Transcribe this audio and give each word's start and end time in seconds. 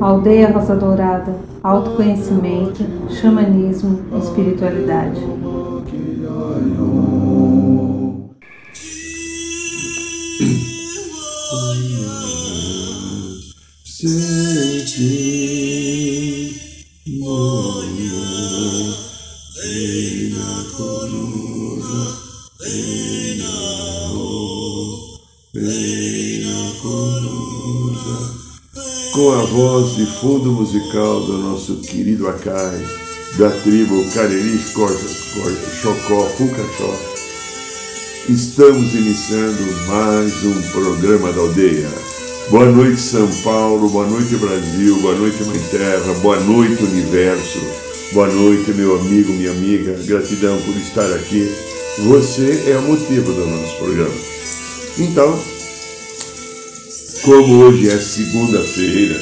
Aldeia 0.00 0.50
Rosa 0.50 0.74
Dourada, 0.74 1.36
autoconhecimento, 1.62 2.84
xamanismo, 3.08 4.00
espiritualidade. 4.18 5.20
Sente 13.84 15.52
com 29.12 29.30
a 29.32 29.42
voz 29.44 29.94
de 29.94 30.06
fundo 30.06 30.50
musical 30.52 31.20
do 31.20 31.38
nosso 31.38 31.76
querido 31.76 32.26
Akai 32.28 32.84
da 33.38 33.50
tribo 33.50 34.04
Cariri 34.12 34.58
Chocó 34.58 36.26
Fucachó 36.36 36.94
estamos 38.28 38.92
iniciando 38.94 39.62
mais 39.86 40.44
um 40.44 40.62
programa 40.72 41.32
da 41.32 41.40
aldeia 41.40 42.12
Boa 42.50 42.66
noite, 42.66 43.00
São 43.00 43.30
Paulo. 43.44 43.88
Boa 43.88 44.06
noite, 44.06 44.36
Brasil. 44.36 44.98
Boa 45.00 45.14
noite, 45.14 45.42
Mãe 45.44 45.58
Terra. 45.70 46.12
Boa 46.20 46.38
noite, 46.40 46.82
Universo. 46.82 47.60
Boa 48.12 48.26
noite, 48.26 48.72
meu 48.72 48.98
amigo, 48.98 49.32
minha 49.32 49.52
amiga. 49.52 49.92
Gratidão 50.04 50.60
por 50.60 50.76
estar 50.76 51.10
aqui. 51.14 51.50
Você 52.00 52.64
é 52.66 52.76
o 52.76 52.82
motivo 52.82 53.32
do 53.32 53.46
nosso 53.46 53.76
programa. 53.76 54.14
Então, 54.98 55.38
como 57.24 57.62
hoje 57.62 57.88
é 57.88 57.98
segunda-feira, 57.98 59.14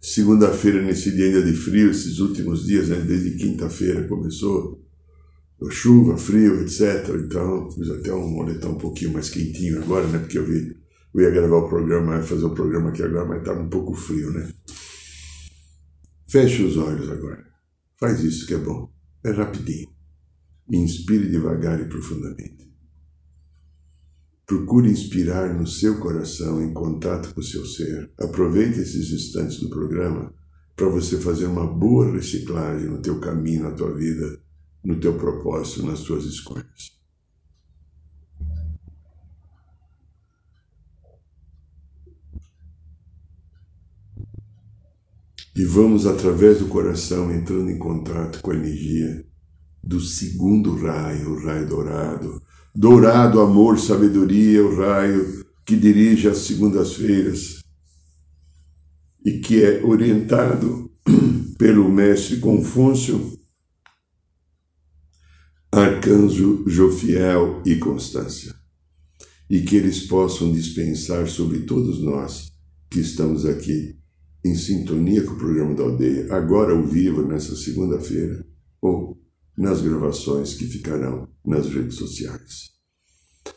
segunda-feira 0.00 0.82
nesse 0.82 1.12
dia 1.12 1.26
ainda 1.26 1.42
de 1.42 1.52
frio, 1.52 1.90
esses 1.90 2.18
últimos 2.18 2.66
dias, 2.66 2.88
né, 2.88 2.96
desde 2.96 3.36
quinta-feira 3.36 4.08
começou 4.08 4.84
chuva, 5.70 6.16
frio, 6.16 6.60
etc. 6.62 7.08
Então, 7.24 7.70
fiz 7.70 7.88
até 7.90 8.12
um 8.12 8.28
moletom 8.28 8.70
um 8.70 8.78
pouquinho 8.78 9.12
mais 9.12 9.28
quentinho 9.28 9.80
agora, 9.82 10.06
né, 10.08 10.18
porque 10.18 10.38
eu 10.38 10.46
vi 10.46 10.76
eu 11.12 11.22
ia 11.22 11.30
gravar 11.30 11.56
o 11.56 11.68
programa, 11.68 12.22
fazer 12.22 12.44
o 12.44 12.54
programa 12.54 12.90
aqui 12.90 13.02
agora, 13.02 13.26
mas 13.26 13.38
estava 13.40 13.60
um 13.60 13.68
pouco 13.68 13.94
frio, 13.94 14.30
né? 14.32 14.48
Feche 16.28 16.62
os 16.62 16.76
olhos 16.76 17.10
agora. 17.10 17.44
Faz 17.98 18.22
isso 18.22 18.46
que 18.46 18.54
é 18.54 18.58
bom. 18.58 18.88
É 19.24 19.32
rapidinho. 19.32 19.88
Inspire 20.70 21.28
devagar 21.28 21.80
e 21.80 21.86
profundamente. 21.86 22.69
Procure 24.50 24.90
inspirar 24.90 25.54
no 25.54 25.64
seu 25.64 26.00
coração, 26.00 26.60
em 26.60 26.72
contato 26.72 27.32
com 27.32 27.40
o 27.40 27.44
seu 27.44 27.64
ser. 27.64 28.10
Aproveite 28.18 28.80
esses 28.80 29.12
instantes 29.12 29.60
do 29.60 29.70
programa 29.70 30.34
para 30.74 30.88
você 30.88 31.20
fazer 31.20 31.46
uma 31.46 31.64
boa 31.64 32.10
reciclagem 32.10 32.88
no 32.88 33.00
teu 33.00 33.20
caminho, 33.20 33.62
na 33.62 33.70
tua 33.70 33.94
vida, 33.94 34.42
no 34.82 34.98
teu 34.98 35.16
propósito, 35.16 35.86
nas 35.86 36.00
tuas 36.00 36.24
escolhas. 36.24 36.98
E 45.54 45.64
vamos, 45.64 46.06
através 46.06 46.58
do 46.58 46.66
coração, 46.66 47.32
entrando 47.32 47.70
em 47.70 47.78
contato 47.78 48.40
com 48.42 48.50
a 48.50 48.56
energia 48.56 49.24
do 49.80 50.00
segundo 50.00 50.74
raio, 50.74 51.34
o 51.34 51.46
raio 51.46 51.68
dourado. 51.68 52.49
Dourado, 52.74 53.40
amor, 53.40 53.78
sabedoria, 53.78 54.64
o 54.64 54.76
raio 54.76 55.44
que 55.66 55.76
dirige 55.76 56.28
as 56.28 56.38
segundas-feiras 56.38 57.60
e 59.24 59.38
que 59.40 59.62
é 59.62 59.84
orientado 59.84 60.90
pelo 61.58 61.90
mestre 61.90 62.38
Confúcio, 62.38 63.38
Arcanjo 65.72 66.64
Jofiel 66.66 67.62
e 67.66 67.76
Constância. 67.76 68.54
E 69.48 69.62
que 69.62 69.76
eles 69.76 70.06
possam 70.06 70.52
dispensar 70.52 71.28
sobre 71.28 71.60
todos 71.60 72.00
nós 72.00 72.52
que 72.88 73.00
estamos 73.00 73.44
aqui 73.44 73.98
em 74.44 74.54
sintonia 74.54 75.22
com 75.24 75.32
o 75.32 75.38
programa 75.38 75.74
da 75.74 75.82
aldeia, 75.82 76.32
agora 76.32 76.72
ao 76.72 76.82
vivo, 76.84 77.26
nessa 77.26 77.54
segunda-feira, 77.56 78.46
ou 78.80 79.19
nas 79.60 79.82
gravações 79.82 80.54
que 80.54 80.64
ficarão 80.64 81.28
nas 81.44 81.66
redes 81.68 81.96
sociais. 81.96 82.70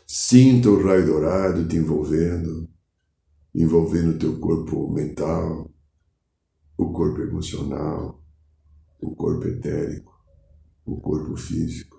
Sinta 0.06 0.68
o 0.68 0.84
raio 0.84 1.06
dourado 1.06 1.66
te 1.66 1.76
envolvendo, 1.76 2.68
envolvendo 3.54 4.10
o 4.10 4.18
teu 4.18 4.38
corpo 4.38 4.92
mental, 4.92 5.72
o 6.76 6.92
corpo 6.92 7.22
emocional, 7.22 8.22
o 9.00 9.16
corpo 9.16 9.46
etérico, 9.46 10.12
o 10.84 11.00
corpo 11.00 11.38
físico, 11.38 11.96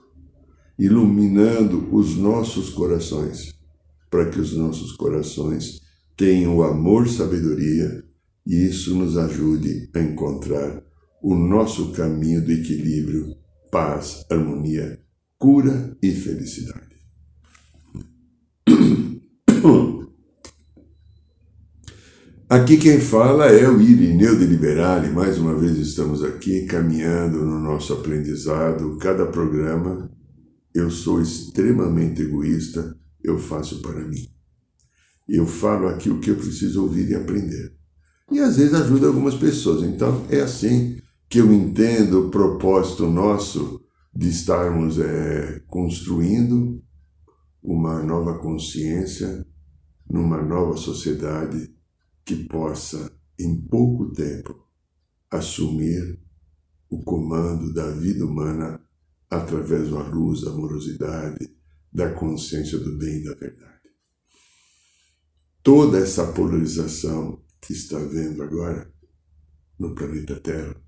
iluminando 0.77 1.91
os 1.91 2.15
nossos 2.15 2.69
corações, 2.69 3.59
para 4.07 4.29
que 4.29 4.39
os 4.39 4.55
nossos 4.55 4.91
corações 4.91 5.81
tenham 6.15 6.57
o 6.57 6.63
amor, 6.63 7.09
sabedoria 7.09 8.03
e 8.45 8.67
isso 8.67 8.93
nos 8.93 9.17
ajude 9.17 9.89
a 9.95 9.99
encontrar 9.99 10.83
o 11.23 11.33
nosso 11.33 11.91
caminho 11.91 12.45
do 12.45 12.51
equilíbrio, 12.51 13.43
paz, 13.75 14.25
harmonia, 14.31 14.97
cura 15.37 15.97
e 16.01 16.09
felicidade. 16.09 16.95
Aqui 22.47 22.77
quem 22.77 23.01
fala 23.01 23.47
é 23.47 23.67
o 23.67 23.81
Irineu 23.81 24.37
de 24.37 24.45
Liberale. 24.45 25.09
Mais 25.09 25.37
uma 25.37 25.53
vez 25.59 25.77
estamos 25.77 26.23
aqui 26.23 26.65
caminhando 26.67 27.43
no 27.43 27.59
nosso 27.59 27.91
aprendizado. 27.91 28.97
Cada 28.97 29.25
programa 29.25 30.09
eu 30.73 30.89
sou 30.89 31.21
extremamente 31.21 32.21
egoísta, 32.21 32.95
eu 33.21 33.37
faço 33.37 33.81
para 33.81 34.07
mim. 34.07 34.25
Eu 35.27 35.45
falo 35.45 35.89
aqui 35.89 36.09
o 36.09 36.21
que 36.21 36.31
eu 36.31 36.37
preciso 36.37 36.81
ouvir 36.83 37.09
e 37.09 37.15
aprender 37.15 37.75
e 38.31 38.39
às 38.39 38.55
vezes 38.57 38.73
ajuda 38.73 39.07
algumas 39.07 39.35
pessoas. 39.35 39.83
Então 39.83 40.25
é 40.29 40.39
assim 40.39 40.97
que 41.29 41.39
eu 41.39 41.51
entendo 41.51 42.27
o 42.27 42.31
propósito 42.31 43.07
nosso 43.07 43.83
de 44.13 44.29
estarmos 44.29 44.99
é, 44.99 45.59
construindo 45.67 46.81
uma 47.61 48.01
nova 48.01 48.39
consciência 48.39 49.45
numa 50.09 50.41
nova 50.41 50.77
sociedade 50.77 51.73
que 52.23 52.45
possa, 52.45 53.11
em 53.39 53.59
pouco 53.59 54.11
tempo, 54.13 54.55
assumir 55.29 56.19
o 56.89 57.03
comando 57.03 57.73
da 57.73 57.89
vida 57.91 58.25
humana 58.25 58.79
através 59.29 59.89
da 59.89 60.07
luz, 60.07 60.41
da 60.41 60.51
amorosidade, 60.51 61.49
da 61.91 62.13
consciência 62.13 62.77
do 62.77 62.97
bem 62.97 63.17
e 63.17 63.23
da 63.23 63.33
verdade. 63.33 63.89
Toda 65.63 65.97
essa 65.97 66.31
polarização 66.31 67.43
que 67.59 67.73
está 67.73 67.97
vendo 67.97 68.43
agora 68.43 68.93
no 69.79 69.95
planeta 69.95 70.39
Terra, 70.39 70.84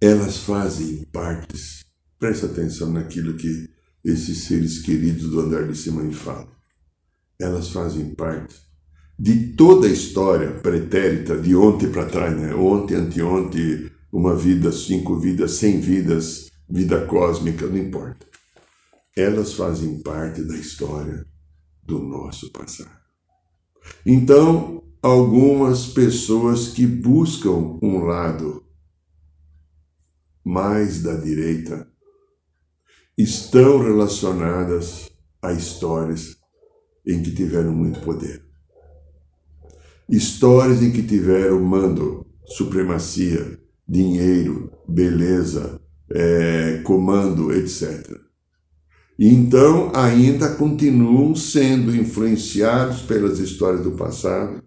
elas 0.00 0.38
fazem 0.38 1.04
partes, 1.12 1.84
presta 2.18 2.46
atenção 2.46 2.92
naquilo 2.92 3.34
que 3.34 3.68
esses 4.04 4.44
seres 4.44 4.80
queridos 4.80 5.30
do 5.30 5.40
andar 5.40 5.66
de 5.66 5.76
cima 5.76 6.10
falam. 6.12 6.48
Elas 7.40 7.70
fazem 7.70 8.14
parte 8.14 8.54
de 9.18 9.54
toda 9.54 9.88
a 9.88 9.90
história 9.90 10.52
pretérita 10.52 11.36
de 11.36 11.54
ontem 11.56 11.90
para 11.90 12.06
trás, 12.06 12.38
né? 12.38 12.54
Ontem, 12.54 12.94
anteontem, 12.94 13.90
uma 14.12 14.36
vida, 14.36 14.70
cinco 14.70 15.18
vidas, 15.18 15.52
cem 15.52 15.80
vidas, 15.80 16.48
vida 16.70 17.04
cósmica, 17.06 17.66
não 17.66 17.76
importa. 17.76 18.26
Elas 19.16 19.54
fazem 19.54 20.00
parte 20.00 20.42
da 20.42 20.56
história 20.56 21.26
do 21.82 21.98
nosso 21.98 22.52
passado. 22.52 22.96
Então, 24.06 24.84
algumas 25.02 25.86
pessoas 25.86 26.68
que 26.68 26.86
buscam 26.86 27.78
um 27.82 28.04
lado 28.04 28.67
mais 30.48 31.02
da 31.02 31.14
direita 31.14 31.86
estão 33.18 33.82
relacionadas 33.82 35.10
a 35.42 35.52
histórias 35.52 36.38
em 37.06 37.22
que 37.22 37.32
tiveram 37.32 37.70
muito 37.70 38.00
poder. 38.00 38.42
Histórias 40.08 40.82
em 40.82 40.90
que 40.90 41.02
tiveram 41.02 41.60
mando, 41.60 42.26
supremacia, 42.46 43.60
dinheiro, 43.86 44.72
beleza, 44.88 45.78
é, 46.10 46.80
comando, 46.82 47.52
etc. 47.52 48.18
Então 49.18 49.92
ainda 49.94 50.54
continuam 50.54 51.34
sendo 51.34 51.94
influenciados 51.94 53.02
pelas 53.02 53.38
histórias 53.38 53.82
do 53.82 53.90
passado. 53.90 54.62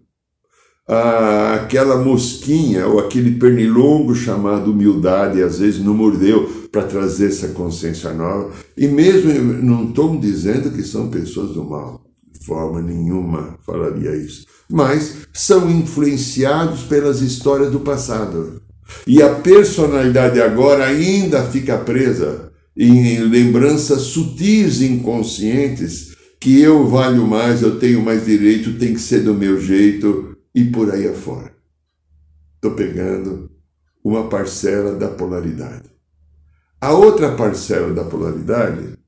Aquela 0.86 1.96
mosquinha 1.96 2.86
ou 2.86 2.98
aquele 2.98 3.32
pernilongo 3.32 4.14
chamado 4.14 4.72
humildade 4.72 5.42
às 5.42 5.58
vezes 5.58 5.80
não 5.80 5.94
mordeu 5.94 6.68
para 6.70 6.82
trazer 6.82 7.28
essa 7.28 7.48
consciência 7.48 8.12
nova. 8.12 8.50
E 8.76 8.88
mesmo 8.88 9.32
não 9.62 9.88
estou 9.88 10.18
dizendo 10.18 10.70
que 10.70 10.82
são 10.82 11.08
pessoas 11.08 11.50
do 11.50 11.64
mal, 11.64 12.02
de 12.32 12.44
forma 12.44 12.80
nenhuma 12.80 13.58
falaria 13.64 14.14
isso, 14.16 14.46
mas 14.70 15.18
são 15.32 15.70
influenciados 15.70 16.82
pelas 16.82 17.20
histórias 17.20 17.70
do 17.70 17.80
passado. 17.80 18.60
E 19.06 19.22
a 19.22 19.34
personalidade 19.36 20.40
agora 20.40 20.84
ainda 20.84 21.42
fica 21.44 21.78
presa 21.78 22.50
em 22.76 23.20
lembranças 23.20 24.02
sutis 24.02 24.80
inconscientes 24.80 26.12
que 26.40 26.60
eu 26.60 26.86
valho 26.88 27.26
mais, 27.26 27.62
eu 27.62 27.78
tenho 27.78 28.02
mais 28.02 28.24
direito, 28.26 28.76
tem 28.76 28.92
que 28.92 29.00
ser 29.00 29.20
do 29.20 29.32
meu 29.32 29.60
jeito 29.60 30.31
e 30.54 30.64
por 30.64 30.90
aí 30.90 31.08
afora. 31.08 31.54
Estou 32.56 32.72
pegando 32.72 33.50
uma 34.04 34.28
parcela 34.28 34.94
da 34.94 35.08
polaridade. 35.08 35.90
A 36.80 36.92
outra 36.92 37.36
parcela 37.36 37.92
da 37.94 38.04
polaridade, 38.04 38.98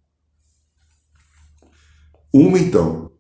uma 2.33 2.59
então, 2.59 3.11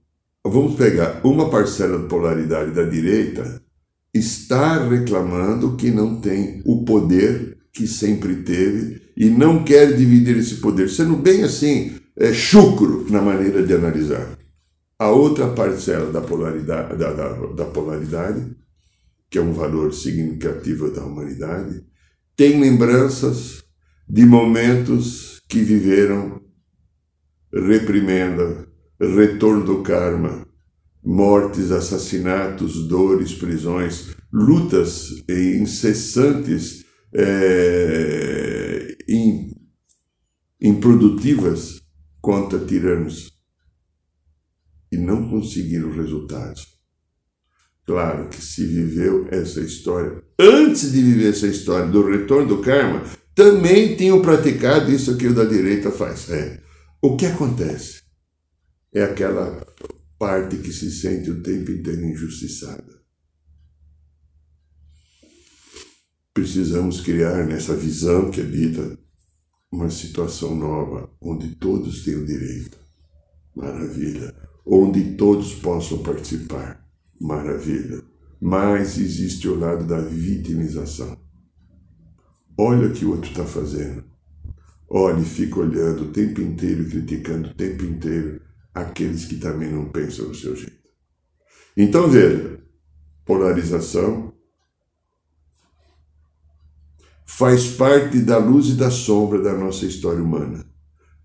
vamos 0.45 0.77
pegar 0.77 1.21
uma 1.25 1.51
parcela 1.51 1.99
da 1.99 2.09
polaridade 2.09 2.71
da 2.73 2.85
direita, 2.85 3.63
está 4.13 4.89
reclamando 4.89 5.77
que 5.77 5.91
não 5.91 6.21
tem 6.21 6.63
o 6.65 6.85
poder 6.85 7.59
que 7.73 7.87
sempre 7.87 8.43
teve 8.43 9.03
e 9.17 9.29
não 9.29 9.65
quer 9.65 9.97
dividir 9.97 10.37
esse 10.37 10.57
poder, 10.57 10.89
sendo 10.89 11.17
bem 11.17 11.43
assim, 11.43 11.97
é, 12.17 12.33
chucro 12.33 13.07
na 13.11 13.21
maneira 13.21 13.63
de 13.65 13.75
analisar. 13.75 14.39
A 14.99 15.09
outra 15.09 15.49
parcela 15.49 16.13
da 16.13 16.21
polaridade, 16.21 16.97
da, 16.97 17.13
da, 17.13 17.47
da 17.47 17.65
polaridade, 17.65 18.57
que 19.29 19.39
é 19.39 19.43
um 19.43 19.53
valor 19.53 19.93
significativo 19.93 20.91
da 20.91 21.05
humanidade, 21.05 21.85
tem 22.37 22.61
lembranças 22.61 23.65
de 24.09 24.25
momentos 24.25 25.43
que 25.49 25.61
viveram 25.61 26.41
reprimenda, 27.53 28.69
retorno 29.01 29.65
do 29.65 29.83
karma, 29.83 30.47
mortes, 31.03 31.71
assassinatos, 31.71 32.89
dores, 32.89 33.35
prisões, 33.35 34.15
lutas 34.33 35.11
incessantes, 35.29 36.85
é, 37.13 38.97
improdutivas 40.61 41.83
contra 42.21 42.59
tiranos 42.59 43.34
e 44.95 44.97
não 44.97 45.29
conseguiram 45.29 45.91
resultados. 45.91 46.69
Claro 47.85 48.29
que 48.29 48.41
se 48.41 48.65
viveu 48.65 49.29
essa 49.31 49.61
história, 49.61 50.23
antes 50.39 50.93
de 50.93 51.03
viver 51.03 51.31
essa 51.31 51.47
história 51.47 51.87
do 51.87 52.07
retorno 52.07 52.49
do 52.49 52.63
karma, 52.63 53.05
também 53.35 53.97
tinham 53.97 54.23
praticado 54.23 54.91
isso 54.91 55.19
que 55.19 55.27
o 55.27 55.35
da 55.35 55.45
direita 55.45 55.91
faz. 55.91 56.31
É. 56.31 56.63
O 57.03 57.17
que 57.17 57.27
acontece? 57.27 58.03
É 58.93 59.03
aquela 59.03 59.67
parte 60.19 60.57
que 60.57 60.73
se 60.73 60.91
sente 60.91 61.31
o 61.31 61.43
tempo 61.43 61.71
inteiro 61.71 62.07
injustiçada. 62.07 62.95
Precisamos 66.33 67.01
criar 67.01 67.47
nessa 67.47 67.77
visão 67.77 68.31
que 68.31 68.41
habita 68.41 68.99
uma 69.71 69.91
situação 69.91 70.55
nova, 70.55 71.11
onde 71.21 71.57
todos 71.57 72.05
tenham 72.05 72.25
direito. 72.25 72.79
Maravilha. 73.55 74.35
Onde 74.67 75.17
todos 75.17 75.55
possam 75.55 75.99
participar. 75.99 76.85
Maravilha. 77.21 78.03
Mas 78.41 78.99
existe 78.99 79.49
o 79.49 79.59
lado 79.59 79.85
da 79.87 80.01
vitimização. 80.01 81.19
Olha 82.59 82.89
o 82.89 82.93
que 82.93 83.05
o 83.05 83.11
outro 83.11 83.31
está 83.31 83.45
fazendo. 83.45 84.05
Olha 84.89 85.21
e 85.21 85.25
fica 85.25 85.61
olhando 85.61 86.05
o 86.05 86.13
tempo 86.13 86.41
inteiro, 86.41 86.89
criticando 86.89 87.49
o 87.49 87.55
tempo 87.55 87.85
inteiro 87.85 88.41
aqueles 88.73 89.25
que 89.25 89.37
também 89.37 89.71
não 89.71 89.89
pensam 89.91 90.29
do 90.29 90.35
seu 90.35 90.55
jeito. 90.55 90.91
Então 91.77 92.09
veja, 92.09 92.61
polarização 93.25 94.33
faz 97.25 97.73
parte 97.73 98.21
da 98.21 98.39
luz 98.39 98.69
e 98.69 98.75
da 98.75 98.91
sombra 98.91 99.43
da 99.43 99.55
nossa 99.55 99.85
história 99.87 100.23
humana. 100.23 100.65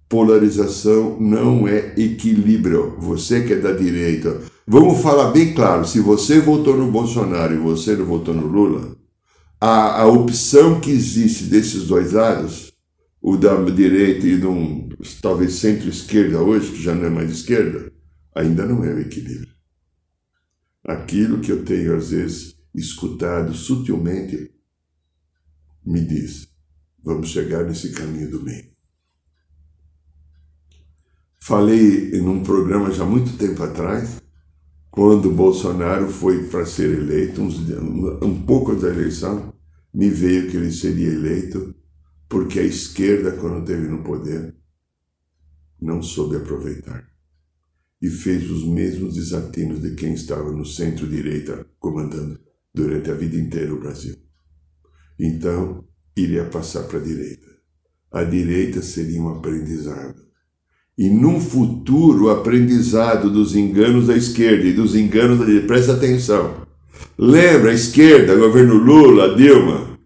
Polarização 0.09 1.19
não 1.19 1.67
é 1.67 1.93
equilíbrio. 1.95 2.95
Você 2.97 3.43
que 3.43 3.53
é 3.53 3.59
da 3.59 3.71
direita, 3.71 4.41
vamos 4.65 5.03
falar 5.03 5.31
bem 5.31 5.53
claro: 5.53 5.87
se 5.87 5.99
você 5.99 6.39
votou 6.39 6.75
no 6.75 6.91
Bolsonaro 6.91 7.53
e 7.53 7.59
você 7.59 7.95
não 7.95 8.05
votou 8.05 8.33
no 8.33 8.47
Lula, 8.47 8.97
a, 9.61 10.01
a 10.01 10.07
opção 10.07 10.81
que 10.81 10.89
existe 10.89 11.43
desses 11.43 11.83
dois 11.85 12.13
lados, 12.13 12.73
o 13.21 13.37
da 13.37 13.55
direita 13.65 14.25
e 14.25 14.37
do 14.37 14.89
talvez 15.21 15.53
centro-esquerda 15.53 16.41
hoje, 16.41 16.71
que 16.71 16.81
já 16.81 16.95
não 16.95 17.05
é 17.05 17.09
mais 17.09 17.29
esquerda, 17.29 17.91
ainda 18.33 18.65
não 18.65 18.83
é 18.83 18.91
o 18.91 18.99
equilíbrio. 18.99 19.53
Aquilo 20.83 21.39
que 21.39 21.51
eu 21.51 21.63
tenho 21.63 21.95
às 21.95 22.09
vezes 22.09 22.55
escutado 22.73 23.53
sutilmente 23.53 24.49
me 25.85 26.01
diz: 26.01 26.47
vamos 27.03 27.29
chegar 27.29 27.63
nesse 27.63 27.91
caminho 27.91 28.31
do 28.31 28.39
bem. 28.39 28.68
Falei 31.39 32.11
em 32.11 32.21
um 32.21 32.43
programa 32.43 32.91
já 32.91 33.05
muito 33.05 33.37
tempo 33.37 33.63
atrás, 33.63 34.21
quando 34.91 35.31
Bolsonaro 35.31 36.09
foi 36.09 36.47
para 36.47 36.65
ser 36.65 36.91
eleito, 36.91 37.41
uns, 37.41 37.59
um 38.21 38.41
pouco 38.43 38.75
da 38.75 38.89
eleição, 38.89 39.53
me 39.93 40.09
veio 40.09 40.49
que 40.49 40.57
ele 40.57 40.71
seria 40.71 41.07
eleito 41.07 41.73
porque 42.27 42.59
a 42.59 42.63
esquerda, 42.63 43.31
quando 43.31 43.59
esteve 43.59 43.87
no 43.87 44.03
poder, 44.03 44.55
não 45.81 46.03
soube 46.03 46.35
aproveitar 46.35 47.09
e 48.01 48.09
fez 48.09 48.49
os 48.49 48.65
mesmos 48.65 49.15
desatinos 49.15 49.81
de 49.81 49.95
quem 49.95 50.13
estava 50.13 50.51
no 50.51 50.65
centro-direita 50.65 51.65
comandando 51.79 52.39
durante 52.73 53.11
a 53.11 53.13
vida 53.13 53.35
inteira 53.35 53.73
o 53.73 53.79
Brasil. 53.79 54.15
Então, 55.19 55.85
iria 56.15 56.45
passar 56.45 56.83
para 56.83 56.99
a 56.99 57.03
direita. 57.03 57.47
A 58.11 58.23
direita 58.23 58.81
seria 58.81 59.21
um 59.21 59.29
aprendizado. 59.29 60.28
E 60.99 61.09
num 61.09 61.39
futuro, 61.39 62.29
aprendizado 62.29 63.29
dos 63.29 63.55
enganos 63.55 64.07
da 64.07 64.17
esquerda 64.17 64.67
e 64.67 64.73
dos 64.73 64.97
enganos 64.97 65.39
da 65.39 65.45
direita. 65.45 65.67
Presta 65.67 65.93
atenção. 65.93 66.55
Lembra 67.17 67.71
a 67.71 67.73
esquerda, 67.73 68.35
governo 68.35 68.73
Lula, 68.73 69.33
Dilma? 69.33 69.97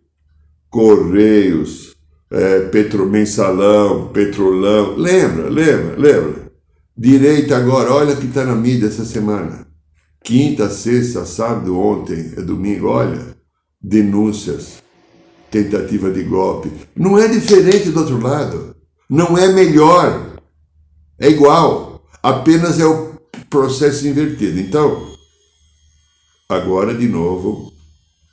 Correios, 0.69 1.95
é, 2.29 2.59
Petro 2.67 3.09
Mensalão, 3.09 4.09
Petrolão. 4.09 4.95
Lembra, 4.95 5.49
lembra, 5.49 5.95
lembra. 5.97 6.51
Direita 6.95 7.57
agora, 7.57 7.91
olha 7.91 8.15
que 8.15 8.27
está 8.27 8.45
na 8.45 8.53
mídia 8.53 8.85
essa 8.85 9.03
semana. 9.03 9.65
Quinta, 10.23 10.69
sexta, 10.69 11.25
sábado, 11.25 11.75
ontem, 11.75 12.33
é 12.37 12.41
domingo, 12.43 12.89
olha. 12.89 13.33
Denúncias 13.81 14.83
tentativa 15.49 16.09
de 16.09 16.23
golpe. 16.23 16.71
Não 16.95 17.17
é 17.17 17.27
diferente 17.27 17.89
do 17.89 17.99
outro 17.99 18.19
lado. 18.19 18.75
Não 19.07 19.37
é 19.37 19.53
melhor. 19.53 20.32
É 21.19 21.29
igual. 21.29 22.03
Apenas 22.21 22.79
é 22.79 22.85
o 22.85 23.13
processo 23.49 24.07
invertido. 24.07 24.59
Então, 24.59 25.13
agora 26.49 26.93
de 26.93 27.07
novo, 27.07 27.71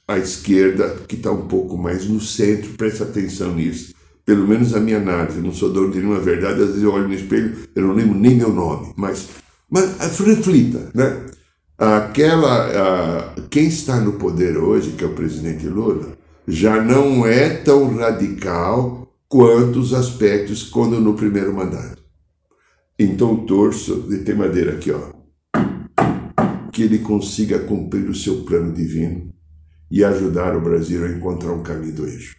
a 0.06 0.18
esquerda, 0.18 0.96
que 1.06 1.16
está 1.16 1.30
um 1.30 1.46
pouco 1.46 1.76
mais 1.76 2.06
no 2.06 2.20
centro, 2.20 2.72
presta 2.72 3.04
atenção 3.04 3.54
nisso. 3.54 3.94
Pelo 4.25 4.46
menos 4.46 4.75
a 4.75 4.80
minha 4.80 4.99
análise, 4.99 5.40
não 5.40 5.52
sou 5.52 5.72
dono 5.72 5.90
de 5.90 5.99
nenhuma 5.99 6.20
verdade, 6.20 6.60
às 6.60 6.68
vezes 6.68 6.82
eu 6.82 6.92
olho 6.92 7.08
no 7.08 7.14
espelho, 7.14 7.56
eu 7.75 7.87
não 7.87 7.94
lembro 7.94 8.18
nem 8.18 8.37
meu 8.37 8.52
nome, 8.52 8.92
mas, 8.96 9.28
mas 9.68 10.18
reflita, 10.20 10.90
né? 10.94 11.26
Aquela, 11.78 13.34
quem 13.49 13.66
está 13.66 13.99
no 14.00 14.12
poder 14.12 14.58
hoje, 14.58 14.92
que 14.92 15.02
é 15.02 15.06
o 15.06 15.14
presidente 15.14 15.66
Lula, 15.66 16.12
já 16.46 16.80
não 16.82 17.26
é 17.26 17.49
tão 17.49 17.96
radical 17.96 19.08
quanto 19.28 19.78
os 19.78 19.94
aspectos 19.94 20.64
quando 20.64 21.00
no 21.00 21.14
primeiro 21.14 21.54
mandato. 21.54 22.00
Então 23.02 23.47
torço 23.47 24.02
de 24.02 24.19
ter 24.19 24.37
madeira 24.37 24.75
aqui, 24.75 24.90
ó, 24.90 25.11
que 26.71 26.83
ele 26.83 26.99
consiga 26.99 27.59
cumprir 27.61 28.07
o 28.11 28.14
seu 28.14 28.45
plano 28.45 28.75
divino 28.75 29.33
e 29.90 30.04
ajudar 30.04 30.54
o 30.54 30.61
Brasil 30.61 31.07
a 31.07 31.09
encontrar 31.09 31.54
um 31.54 31.62
caminho 31.62 31.95
do 31.95 32.07
eixo. 32.07 32.37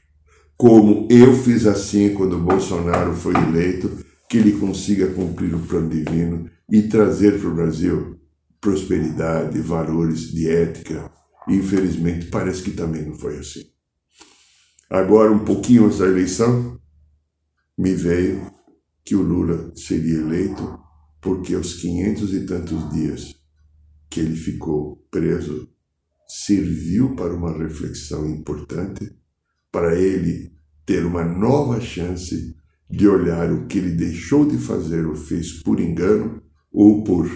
Como 0.56 1.08
eu 1.10 1.34
fiz 1.34 1.66
assim 1.66 2.14
quando 2.14 2.38
Bolsonaro 2.38 3.16
foi 3.16 3.34
eleito, 3.34 4.06
que 4.30 4.38
ele 4.38 4.52
consiga 4.52 5.08
cumprir 5.08 5.52
o 5.56 5.62
plano 5.62 5.90
divino 5.90 6.48
e 6.72 6.84
trazer 6.84 7.40
para 7.40 7.50
o 7.50 7.56
Brasil 7.56 8.20
prosperidade, 8.62 9.60
valores 9.62 10.32
de 10.32 10.48
ética. 10.48 11.12
Infelizmente, 11.50 12.28
parece 12.28 12.62
que 12.62 12.70
também 12.70 13.02
não 13.02 13.16
foi 13.16 13.40
assim. 13.40 13.64
Agora, 14.88 15.32
um 15.32 15.40
pouquinho 15.40 15.88
antes 15.88 15.98
da 15.98 16.06
eleição, 16.06 16.80
me 17.76 17.96
veio 17.96 18.61
que 19.04 19.16
o 19.16 19.22
Lula 19.22 19.72
seria 19.76 20.20
eleito 20.20 20.80
porque 21.22 21.56
os 21.56 21.76
quinhentos 21.76 22.34
e 22.34 22.46
tantos 22.46 22.90
dias 22.92 23.36
que 24.10 24.20
ele 24.20 24.36
ficou 24.36 25.08
preso 25.10 25.70
serviu 26.28 27.16
para 27.16 27.34
uma 27.34 27.58
reflexão 27.58 28.28
importante, 28.28 29.16
para 29.72 30.00
ele 30.00 30.52
ter 30.86 31.06
uma 31.06 31.24
nova 31.24 31.80
chance 31.80 32.56
de 32.90 33.08
olhar 33.08 33.52
o 33.52 33.68
que 33.68 33.78
ele 33.78 33.92
deixou 33.92 34.46
de 34.46 34.58
fazer 34.58 35.06
ou 35.06 35.16
fez 35.16 35.62
por 35.62 35.80
engano 35.80 36.42
ou 36.72 37.04
por 37.04 37.30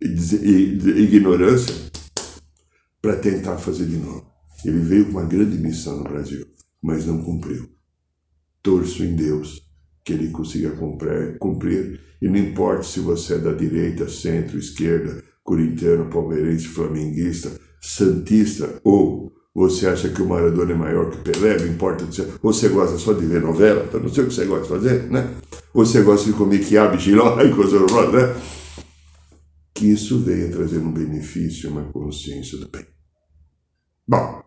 ignorância 0.00 1.74
para 3.00 3.16
tentar 3.16 3.58
fazer 3.58 3.86
de 3.86 3.96
novo. 3.96 4.30
Ele 4.64 4.78
veio 4.78 5.06
com 5.06 5.12
uma 5.12 5.24
grande 5.24 5.58
missão 5.58 5.98
no 5.98 6.04
Brasil, 6.04 6.46
mas 6.82 7.06
não 7.06 7.22
cumpriu. 7.22 7.68
Torço 8.62 9.02
em 9.02 9.16
Deus 9.16 9.69
que 10.04 10.12
ele 10.12 10.30
consiga 10.30 10.70
cumprir, 10.70 11.38
cumprir 11.38 12.00
e 12.20 12.28
não 12.28 12.36
importa 12.36 12.82
se 12.82 13.00
você 13.00 13.34
é 13.34 13.38
da 13.38 13.52
direita, 13.52 14.08
centro, 14.08 14.58
esquerda, 14.58 15.22
corintiano, 15.42 16.10
palmeirense, 16.10 16.66
flamenguista, 16.66 17.50
santista 17.80 18.80
ou 18.84 19.32
você 19.54 19.88
acha 19.88 20.08
que 20.08 20.22
o 20.22 20.28
Maradona 20.28 20.72
é 20.72 20.76
maior 20.76 21.10
que 21.10 21.18
o 21.18 21.22
Pelé, 21.22 21.58
não 21.58 21.66
importa. 21.66 22.04
Você 22.40 22.68
gosta 22.68 22.98
só 22.98 23.12
de 23.12 23.26
ver 23.26 23.42
novela, 23.42 23.84
então 23.84 24.00
não 24.00 24.08
sei 24.08 24.24
o 24.24 24.28
que 24.28 24.34
você 24.34 24.44
gosta 24.44 24.62
de 24.62 24.68
fazer, 24.68 25.10
né? 25.10 25.28
Você 25.74 26.02
gosta 26.02 26.30
de 26.30 26.36
comer 26.36 26.64
quiabo, 26.64 26.96
giló 26.96 27.38
e 27.42 27.52
coisa 27.52 27.76
horrorosa, 27.76 28.28
né? 28.28 28.42
Que 29.74 29.86
isso 29.90 30.20
venha 30.20 30.50
trazer 30.50 30.78
um 30.78 30.92
benefício, 30.92 31.70
uma 31.70 31.84
consciência 31.92 32.58
do 32.58 32.68
bem. 32.68 32.86
Bom, 34.06 34.42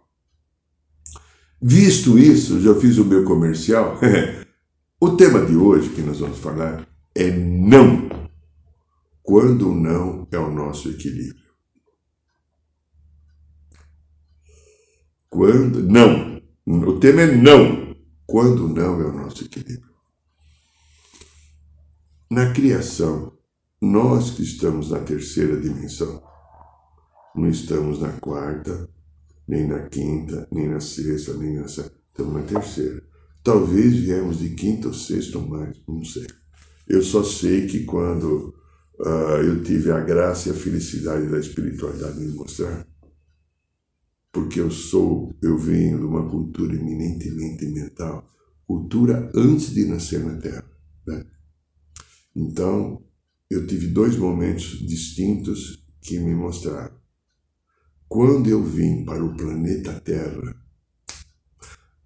visto 1.61 2.17
isso, 2.17 2.61
já 2.61 2.73
fiz 2.75 2.97
o 2.97 3.05
meu 3.05 3.25
comercial. 3.25 3.99
o 5.03 5.17
tema 5.17 5.45
de 5.45 5.53
hoje 5.53 5.89
que 5.89 6.01
nós 6.01 6.19
vamos 6.19 6.39
falar 6.39 6.87
é 7.13 7.29
não. 7.29 8.07
Quando 9.21 9.69
o 9.69 9.75
não 9.75 10.25
é 10.31 10.37
o 10.37 10.49
nosso 10.49 10.89
equilíbrio. 10.89 11.43
Quando 15.29 15.83
não. 15.83 16.41
O 16.65 16.99
tema 17.01 17.23
é 17.23 17.35
não. 17.35 17.93
Quando 18.25 18.69
não 18.69 19.01
é 19.01 19.05
o 19.05 19.11
nosso 19.11 19.43
equilíbrio. 19.43 19.93
Na 22.31 22.53
criação, 22.53 23.37
nós 23.81 24.31
que 24.31 24.43
estamos 24.43 24.89
na 24.89 25.01
terceira 25.01 25.59
dimensão, 25.59 26.23
não 27.35 27.49
estamos 27.49 27.99
na 27.99 28.13
quarta, 28.13 28.89
nem 29.45 29.67
na 29.67 29.89
quinta, 29.89 30.47
nem 30.49 30.69
na 30.69 30.79
sexta, 30.79 31.33
nem 31.33 31.57
na 31.57 31.67
sétima, 31.67 31.99
estamos 32.09 32.33
na 32.35 32.43
terceira. 32.43 33.12
Talvez 33.43 33.93
viemos 33.93 34.39
de 34.39 34.51
quinta 34.51 34.87
ou 34.87 34.93
sexta 34.93 35.37
ou 35.37 35.47
mais, 35.47 35.77
não 35.85 36.03
sei. 36.03 36.25
Eu 36.87 37.01
só 37.01 37.23
sei 37.23 37.67
que 37.67 37.83
quando 37.83 38.55
uh, 38.99 39.41
eu 39.43 39.61
tive 39.63 39.91
a 39.91 39.99
graça 39.99 40.49
e 40.49 40.51
a 40.53 40.55
felicidade 40.55 41.29
da 41.29 41.39
espiritualidade 41.39 42.19
de 42.19 42.25
me 42.25 42.33
mostrar, 42.33 42.87
porque 44.31 44.61
eu 44.61 44.71
sou, 44.71 45.35
eu 45.41 45.57
venho 45.57 45.99
de 45.99 46.05
uma 46.05 46.29
cultura 46.29 46.73
eminentemente 46.73 47.65
mental, 47.67 48.27
cultura 48.65 49.29
antes 49.35 49.73
de 49.73 49.85
nascer 49.85 50.23
na 50.23 50.37
Terra. 50.37 50.65
Né? 51.05 51.25
Então, 52.35 53.03
eu 53.49 53.67
tive 53.67 53.87
dois 53.87 54.15
momentos 54.15 54.79
distintos 54.87 55.85
que 56.01 56.17
me 56.17 56.33
mostraram. 56.33 56.95
Quando 58.07 58.49
eu 58.49 58.63
vim 58.63 59.03
para 59.03 59.23
o 59.23 59.35
planeta 59.35 59.99
Terra, 59.99 60.62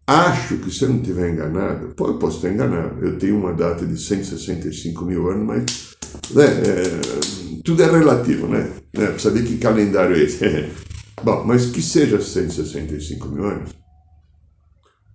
acho 0.07 0.57
que 0.57 0.71
se 0.71 0.83
eu 0.83 0.89
não 0.89 0.97
estiver 0.97 1.29
enganado, 1.29 1.93
pô, 1.95 2.07
eu 2.07 2.17
posso 2.17 2.37
estar 2.37 2.49
enganado, 2.49 3.05
eu 3.05 3.19
tenho 3.19 3.37
uma 3.37 3.53
data 3.53 3.85
de 3.85 3.97
165 3.99 5.05
mil 5.05 5.29
anos, 5.29 5.45
mas 5.45 5.97
né, 6.33 6.45
é, 6.45 7.61
tudo 7.63 7.83
é 7.83 7.91
relativo, 7.91 8.47
né? 8.47 8.71
É, 8.93 9.19
saber 9.19 9.43
que 9.43 9.57
calendário 9.57 10.15
é 10.15 10.19
esse. 10.19 10.39
Bom, 11.21 11.43
mas 11.43 11.65
que 11.65 11.81
seja 11.81 12.21
165 12.21 13.27
mil 13.27 13.45
anos, 13.45 13.71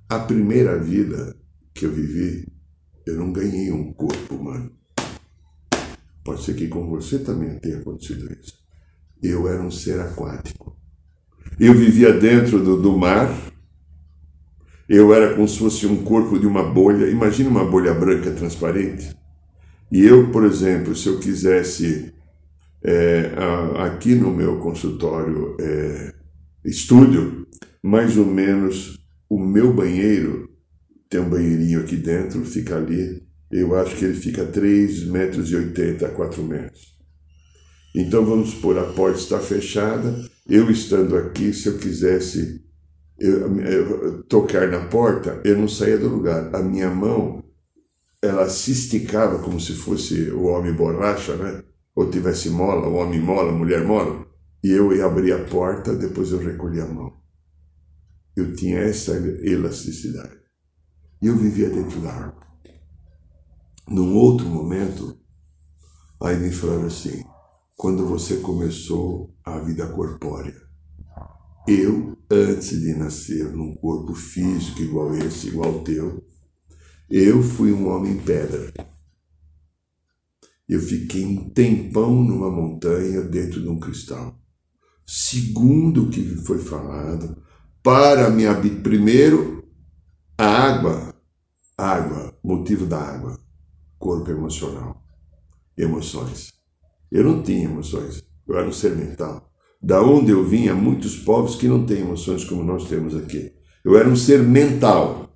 a 0.09 0.19
primeira 0.19 0.79
vida 0.79 1.35
que 1.73 1.87
eu 1.87 1.93
vivi, 1.93 2.47
eu 3.07 3.17
não 3.17 3.33
ganhei 3.33 3.73
um 3.73 3.93
corpo 3.93 4.35
humano. 4.35 4.71
Pode 6.25 6.45
ser 6.45 6.55
que 6.55 6.69
com 6.69 6.87
você 6.89 7.19
também 7.19 7.59
tenha 7.59 7.79
acontecido 7.79 8.31
isso. 8.33 8.55
Eu 9.23 9.49
era 9.49 9.63
um 9.63 9.71
ser 9.71 10.01
aquático. 10.01 10.77
Eu 11.59 11.75
vivia 11.75 12.13
dentro 12.13 12.63
do, 12.63 12.81
do 12.81 12.97
mar. 12.97 13.52
Eu 14.95 15.15
era 15.15 15.35
como 15.35 15.49
se 15.49 15.59
fosse 15.59 15.87
um 15.87 16.05
corpo 16.05 16.39
de 16.39 16.47
uma 16.47 16.63
bolha. 16.63 17.09
Imagina 17.09 17.49
uma 17.49 17.65
bolha 17.65 17.95
branca 17.95 18.31
transparente. 18.31 19.17
E 19.91 20.05
eu, 20.05 20.31
por 20.31 20.45
exemplo, 20.45 20.95
se 20.95 21.07
eu 21.09 21.19
quisesse 21.19 22.13
é, 22.85 23.33
aqui 23.79 24.15
no 24.15 24.31
meu 24.31 24.59
consultório 24.59 25.57
é, 25.59 26.13
estúdio, 26.63 27.47
mais 27.83 28.19
ou 28.19 28.27
menos 28.27 28.99
o 29.31 29.39
meu 29.39 29.73
banheiro, 29.73 30.51
tem 31.09 31.23
um 31.23 31.31
banheirinho 31.31 31.81
aqui 31.81 31.97
dentro, 31.97 32.45
fica 32.45 32.77
ali, 32.77 33.23
eu 33.51 33.75
acho 33.75 33.97
que 33.97 34.05
ele 34.05 34.15
fica 34.15 34.45
3 34.45 35.07
metros 35.07 35.51
e 35.51 35.57
80 35.57 36.07
a 36.07 36.11
4 36.11 36.43
metros. 36.43 36.95
Então 37.97 38.27
vamos 38.27 38.51
supor, 38.51 38.77
a 38.79 38.85
porta 38.85 39.19
está 39.19 39.41
fechada, 39.41 40.23
eu 40.47 40.71
estando 40.71 41.17
aqui, 41.17 41.51
se 41.55 41.67
eu 41.67 41.79
quisesse 41.79 42.61
eu, 43.23 43.61
eu, 43.61 44.23
tocar 44.25 44.69
na 44.69 44.87
porta, 44.87 45.41
eu 45.45 45.57
não 45.57 45.69
saía 45.69 45.99
do 45.99 46.09
lugar. 46.09 46.55
A 46.55 46.61
minha 46.61 46.91
mão, 46.91 47.43
ela 48.21 48.49
se 48.49 48.73
esticava 48.73 49.39
como 49.39 49.61
se 49.61 49.75
fosse 49.75 50.31
o 50.31 50.45
homem 50.45 50.73
borracha, 50.73 51.37
né? 51.37 51.63
ou 51.95 52.11
tivesse 52.11 52.51
mola, 52.51 52.89
o 52.89 52.95
homem 52.95 53.21
mola, 53.21 53.53
mulher 53.53 53.85
mola, 53.85 54.27
e 54.65 54.71
eu 54.71 54.95
ia 54.95 55.07
abrir 55.07 55.33
a 55.33 55.45
porta, 55.45 55.95
depois 55.95 56.33
eu 56.33 56.39
recolhia 56.39 56.85
a 56.85 56.89
mão. 56.89 57.13
Eu 58.35 58.55
tinha 58.55 58.79
essa 58.79 59.13
elasticidade. 59.13 60.41
E 61.21 61.27
eu 61.27 61.37
vivia 61.37 61.69
dentro 61.69 62.01
da 62.01 62.13
água. 62.13 62.43
Num 63.89 64.17
outro 64.17 64.47
momento, 64.47 65.19
aí 66.23 66.39
me 66.39 66.51
falaram 66.51 66.87
assim, 66.87 67.23
quando 67.77 68.07
você 68.07 68.39
começou 68.39 69.35
a 69.45 69.59
vida 69.59 69.87
corpórea, 69.89 70.72
eu, 71.67 72.19
antes 72.31 72.81
de 72.81 72.95
nascer 72.95 73.53
num 73.53 73.75
corpo 73.77 74.15
físico 74.15 74.83
igual 74.83 75.15
esse, 75.15 75.49
igual 75.49 75.83
teu, 75.85 76.25
eu 77.09 77.43
fui 77.43 77.73
um 77.73 77.89
homem 77.89 78.19
pedra. 78.19 78.73
Eu 80.69 80.81
fiquei 80.81 81.25
um 81.25 81.51
tempão 81.51 82.23
numa 82.23 82.51
montanha 82.51 83.23
dentro 83.23 83.61
de 83.61 83.69
um 83.69 83.79
cristal. 83.79 84.41
Segundo 85.07 86.05
o 86.05 86.11
que 86.11 86.23
foi 86.37 86.59
falado, 86.59 87.37
para 87.83 88.31
me 88.31 88.47
abrir 88.47 88.83
primeiro 88.83 89.69
a 90.39 90.47
água, 90.47 91.15
água, 91.77 92.39
motivo 92.43 92.87
da 92.87 92.99
água, 92.99 93.39
corpo 93.99 94.31
emocional, 94.31 95.05
emoções. 95.77 96.53
Eu 97.11 97.25
não 97.25 97.43
tinha 97.43 97.65
emoções, 97.65 98.25
eu 98.49 98.57
era 98.57 98.67
um 98.67 98.73
ser 98.73 98.97
mental. 98.97 99.52
Da 99.83 100.01
onde 100.01 100.31
eu 100.31 100.45
vinha, 100.45 100.75
muitos 100.75 101.17
povos 101.17 101.57
que 101.57 101.67
não 101.67 101.85
têm 101.85 102.03
emoções 102.03 102.45
como 102.45 102.63
nós 102.63 102.89
temos 102.89 103.17
aqui. 103.17 103.53
Eu 103.85 103.99
era 103.99 104.09
um 104.09 104.15
ser 104.15 104.41
mental, 104.41 105.35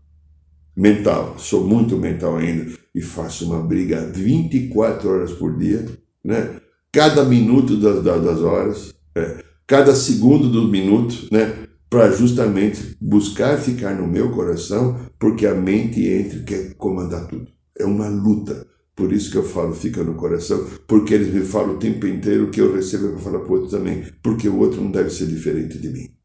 mental, 0.77 1.35
sou 1.37 1.67
muito 1.67 1.97
mental 1.97 2.37
ainda 2.37 2.71
e 2.95 3.01
faço 3.01 3.47
uma 3.47 3.61
briga 3.61 4.07
24 4.15 5.09
horas 5.09 5.33
por 5.33 5.59
dia, 5.59 5.85
né? 6.25 6.61
cada 6.93 7.25
minuto 7.25 7.77
das, 7.77 8.05
das 8.05 8.41
horas, 8.41 8.95
é, 9.17 9.43
cada 9.67 9.95
segundo 9.97 10.49
do 10.49 10.69
minuto, 10.69 11.29
né? 11.33 11.67
para 11.91 12.11
justamente 12.13 12.97
buscar 13.01 13.59
ficar 13.59 13.95
no 13.95 14.07
meu 14.07 14.31
coração, 14.31 14.97
porque 15.19 15.47
a 15.47 15.55
mente 15.55 16.07
entra 16.07 16.39
e 16.39 16.45
quer 16.45 16.75
comandar 16.75 17.27
tudo. 17.27 17.49
É 17.79 17.85
uma 17.85 18.09
luta. 18.09 18.67
Por 18.97 19.13
isso 19.13 19.31
que 19.31 19.37
eu 19.37 19.45
falo, 19.45 19.75
fica 19.75 20.03
no 20.03 20.15
coração, 20.15 20.67
porque 20.89 21.13
eles 21.13 21.33
me 21.33 21.45
falam 21.45 21.77
o 21.77 21.79
tempo 21.79 22.07
inteiro 22.07 22.51
que 22.51 22.63
eu 22.63 22.75
recebo 22.75 23.11
para 23.11 23.19
falar 23.19 23.41
para 23.41 23.53
o 23.53 23.53
outro 23.53 23.69
também, 23.69 24.11
porque 24.23 24.49
o 24.49 24.59
outro 24.59 24.81
não 24.81 24.91
deve 24.91 25.11
ser 25.11 25.27
diferente 25.27 25.79
de 25.79 25.91
mim. 25.91 26.17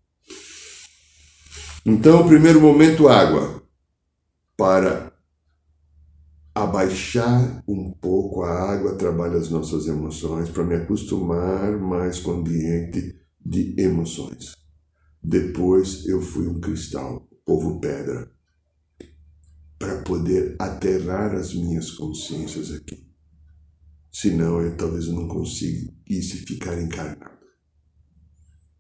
Então, 1.86 2.22
o 2.22 2.28
primeiro 2.28 2.62
momento, 2.62 3.10
água, 3.10 3.62
para 4.56 5.12
abaixar 6.54 7.64
um 7.68 7.92
pouco 7.92 8.44
a 8.44 8.72
água 8.72 8.96
trabalha 8.96 9.38
as 9.38 9.50
nossas 9.50 9.88
emoções 9.88 10.50
para 10.50 10.64
me 10.64 10.76
acostumar 10.76 11.78
mais 11.78 12.20
com 12.20 12.32
o 12.32 12.34
ambiente 12.36 13.16
de 13.44 13.76
emoções. 13.78 14.56
Depois 15.22 16.06
eu 16.08 16.22
fui 16.22 16.48
um 16.48 16.60
cristal, 16.60 17.28
povo 17.46 17.80
pedra, 17.80 18.32
para 19.82 19.98
poder 20.04 20.56
aterrar 20.60 21.34
as 21.34 21.56
minhas 21.56 21.90
consciências 21.90 22.72
aqui. 22.72 23.04
Senão 24.12 24.62
eu 24.62 24.78
talvez 24.78 25.08
não 25.08 25.28
conseguisse 25.28 26.38
ficar 26.46 26.80
encarnado. 26.80 27.42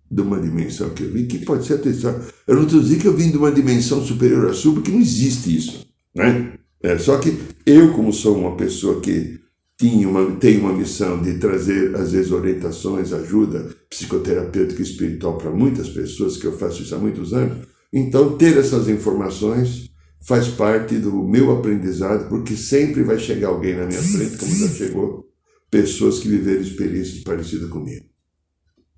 De 0.09 0.21
uma 0.21 0.39
dimensão 0.39 0.91
que 0.91 1.03
eu 1.03 1.11
vim, 1.11 1.25
que 1.25 1.39
pode 1.39 1.65
ser 1.65 1.75
atenção. 1.75 2.21
Eu 2.45 2.55
não 2.55 2.65
estou 2.65 2.81
dizendo 2.81 3.01
que 3.01 3.07
eu 3.07 3.17
vim 3.17 3.31
de 3.31 3.37
uma 3.37 3.51
dimensão 3.51 4.05
superior 4.05 4.51
à 4.51 4.53
sua, 4.53 4.75
porque 4.75 4.91
não 4.91 4.99
existe 4.99 5.55
isso. 5.57 5.87
Né? 6.13 6.59
É, 6.83 6.97
só 6.99 7.17
que 7.17 7.35
eu, 7.65 7.93
como 7.93 8.13
sou 8.13 8.37
uma 8.37 8.55
pessoa 8.55 9.01
que 9.01 9.39
tinha 9.79 10.07
uma, 10.07 10.35
tem 10.35 10.59
uma 10.59 10.73
missão 10.73 11.19
de 11.19 11.39
trazer, 11.39 11.95
às 11.95 12.11
vezes, 12.11 12.31
orientações, 12.31 13.13
ajuda 13.13 13.73
psicoterapêutica 13.89 14.81
e 14.81 14.85
espiritual 14.85 15.37
para 15.37 15.49
muitas 15.49 15.89
pessoas, 15.89 16.37
que 16.37 16.45
eu 16.45 16.57
faço 16.57 16.83
isso 16.83 16.93
há 16.93 16.99
muitos 16.99 17.33
anos, 17.33 17.65
então 17.91 18.37
ter 18.37 18.57
essas 18.57 18.87
informações 18.87 19.90
faz 20.21 20.47
parte 20.47 20.97
do 20.97 21.23
meu 21.23 21.51
aprendizado, 21.51 22.29
porque 22.29 22.55
sempre 22.55 23.03
vai 23.03 23.17
chegar 23.19 23.49
alguém 23.49 23.75
na 23.75 23.85
minha 23.85 24.01
frente, 24.01 24.37
como 24.37 24.55
já 24.55 24.67
chegou, 24.69 25.29
pessoas 25.69 26.19
que 26.19 26.27
viveram 26.27 26.61
experiências 26.61 27.23
parecidas 27.23 27.69
comigo. 27.69 28.05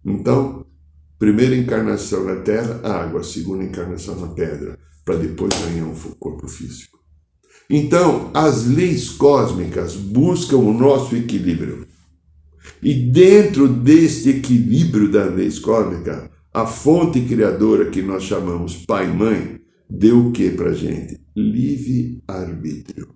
Então, 0.06 0.65
primeira 1.18 1.56
encarnação 1.56 2.25
na 2.25 2.38
terra, 2.38 2.82
água, 2.84 3.24
segunda 3.24 3.63
encarnação 3.63 4.20
na 4.20 4.27
pedra, 4.27 4.77
para 5.06 5.15
depois 5.15 5.53
ganhar 5.65 5.86
um 5.86 5.96
corpo 6.20 6.48
físico. 6.48 7.00
Então, 7.70 8.30
as 8.34 8.68
leis 8.68 9.10
cósmicas 9.10 9.96
buscam 9.96 10.58
o 10.58 10.74
nosso 10.74 11.15
equilíbrio. 11.15 11.88
E 12.82 12.94
dentro 12.94 13.68
deste 13.68 14.30
equilíbrio 14.30 15.10
das 15.10 15.34
leis 15.34 15.60
cósmicas, 15.60 16.30
a 16.53 16.65
fonte 16.65 17.22
criadora 17.22 17.89
que 17.89 18.01
nós 18.01 18.24
chamamos 18.24 18.75
pai 18.86 19.10
e 19.10 19.13
mãe, 19.13 19.62
deu 19.90 20.28
o 20.28 20.32
que 20.32 20.52
para 20.52 20.74
gente? 20.74 21.20
Livre-arbítrio. 21.36 23.13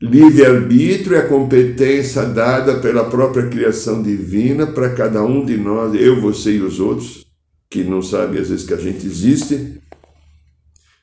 Livre-arbítrio 0.00 1.16
é 1.16 1.20
a 1.20 1.28
competência 1.28 2.24
dada 2.24 2.80
pela 2.80 3.10
própria 3.10 3.48
criação 3.48 4.00
divina 4.00 4.66
para 4.66 4.94
cada 4.94 5.24
um 5.24 5.44
de 5.44 5.56
nós, 5.56 5.92
eu, 5.94 6.20
você 6.20 6.52
e 6.52 6.60
os 6.60 6.78
outros, 6.78 7.26
que 7.68 7.82
não 7.82 8.00
sabem 8.00 8.40
às 8.40 8.48
vezes 8.48 8.64
que 8.64 8.74
a 8.74 8.78
gente 8.78 9.04
existe, 9.04 9.82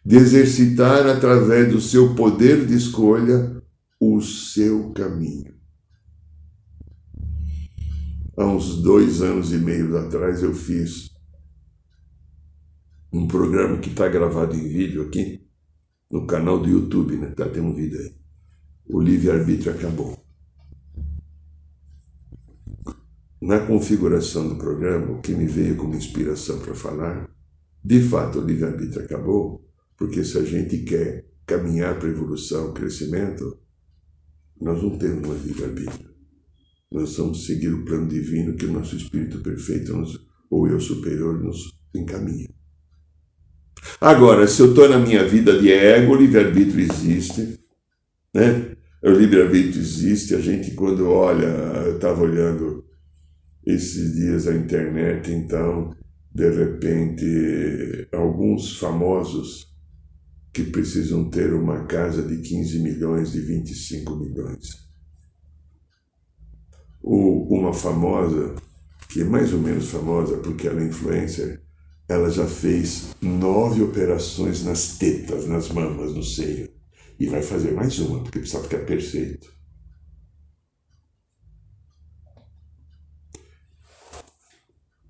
de 0.05 0.15
exercitar 0.15 1.05
através 1.07 1.69
do 1.71 1.81
seu 1.81 2.15
poder 2.15 2.65
de 2.65 2.75
escolha 2.75 3.61
o 3.99 4.21
seu 4.21 4.91
caminho. 4.91 5.53
Há 8.37 8.45
uns 8.45 8.81
dois 8.81 9.21
anos 9.21 9.51
e 9.51 9.57
meio 9.57 9.97
atrás 9.97 10.43
eu 10.43 10.53
fiz 10.53 11.14
um 13.15 13.27
programa 13.27 13.77
que 13.77 13.89
está 13.89 14.09
gravado 14.09 14.55
em 14.55 14.67
vídeo 14.67 15.03
aqui, 15.03 15.47
no 16.11 16.27
canal 16.27 16.59
do 16.59 16.69
YouTube, 16.69 17.15
né? 17.15 17.29
Tá, 17.29 17.47
tem 17.47 17.61
um 17.61 17.73
vídeo 17.73 17.97
aí. 17.97 18.13
O 18.87 18.99
livre-arbítrio 18.99 19.71
acabou. 19.71 20.19
Na 23.41 23.65
configuração 23.65 24.49
do 24.49 24.57
programa, 24.57 25.13
o 25.13 25.21
que 25.21 25.33
me 25.33 25.45
veio 25.45 25.77
como 25.77 25.95
inspiração 25.95 26.59
para 26.59 26.75
falar, 26.75 27.29
de 27.83 28.01
fato 28.01 28.39
o 28.39 28.45
livre-arbítrio 28.45 29.05
acabou, 29.05 29.65
porque 29.97 30.23
se 30.23 30.37
a 30.37 30.43
gente 30.43 30.79
quer 30.79 31.25
caminhar 31.45 31.97
para 31.97 32.09
a 32.09 32.11
evolução, 32.11 32.73
crescimento, 32.73 33.59
nós 34.59 34.81
não 34.83 34.97
temos 34.97 35.27
mais 35.27 35.45
livre-arbítrio. 35.45 36.09
Nós 36.91 37.15
vamos 37.15 37.45
seguir 37.45 37.69
o 37.69 37.85
plano 37.85 38.07
divino 38.09 38.55
que 38.55 38.65
o 38.65 38.73
nosso 38.73 38.95
Espírito 38.95 39.39
Perfeito, 39.39 39.93
ou 40.49 40.67
eu 40.67 40.79
superior, 40.79 41.41
nos 41.41 41.79
encaminha. 41.93 42.49
Agora, 43.99 44.47
se 44.47 44.61
eu 44.61 44.69
estou 44.69 44.89
na 44.89 44.99
minha 44.99 45.27
vida 45.27 45.59
de 45.59 45.71
ego, 45.71 46.13
o 46.13 46.15
livre-arbítrio 46.15 46.79
existe, 46.79 47.59
né? 48.33 48.75
O 49.03 49.11
livre-arbítrio 49.11 49.81
existe, 49.81 50.33
a 50.35 50.39
gente 50.39 50.71
quando 50.71 51.09
olha, 51.09 51.45
eu 51.45 51.95
estava 51.95 52.21
olhando 52.21 52.83
esses 53.65 54.15
dias 54.15 54.47
a 54.47 54.55
internet, 54.55 55.31
então, 55.31 55.95
de 56.33 56.49
repente, 56.49 58.07
alguns 58.11 58.77
famosos 58.77 59.73
que 60.53 60.63
precisam 60.63 61.29
ter 61.29 61.53
uma 61.53 61.85
casa 61.85 62.21
de 62.23 62.37
15 62.37 62.79
milhões, 62.79 63.31
de 63.31 63.41
25 63.41 64.15
milhões. 64.15 64.85
Ou 67.01 67.47
uma 67.49 67.73
famosa, 67.73 68.55
que 69.09 69.21
é 69.21 69.23
mais 69.23 69.53
ou 69.53 69.59
menos 69.59 69.89
famosa 69.89 70.37
porque 70.37 70.67
ela 70.67 70.81
é 70.81 70.87
influencer, 70.87 71.64
ela 72.07 72.29
já 72.29 72.45
fez 72.45 73.15
nove 73.21 73.81
operações 73.81 74.63
nas 74.63 74.97
tetas, 74.97 75.47
nas 75.47 75.69
mamas, 75.69 76.13
no 76.13 76.23
seio. 76.23 76.69
E 77.19 77.27
vai 77.27 77.41
fazer 77.41 77.71
mais 77.71 77.97
uma, 77.99 78.21
porque 78.21 78.39
precisa 78.39 78.61
ficar 78.61 78.85
perfeito. 78.85 79.55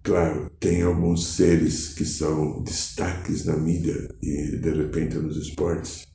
Claro, 0.03 0.51
tem 0.59 0.83
alguns 0.83 1.29
seres 1.35 1.95
que 1.95 2.05
são 2.05 2.61
destaques 2.61 3.43
na 3.43 3.57
mídia 3.57 4.07
e 4.21 4.55
de 4.57 4.69
repente 4.69 5.15
nos 5.15 5.35
esportes, 5.35 6.07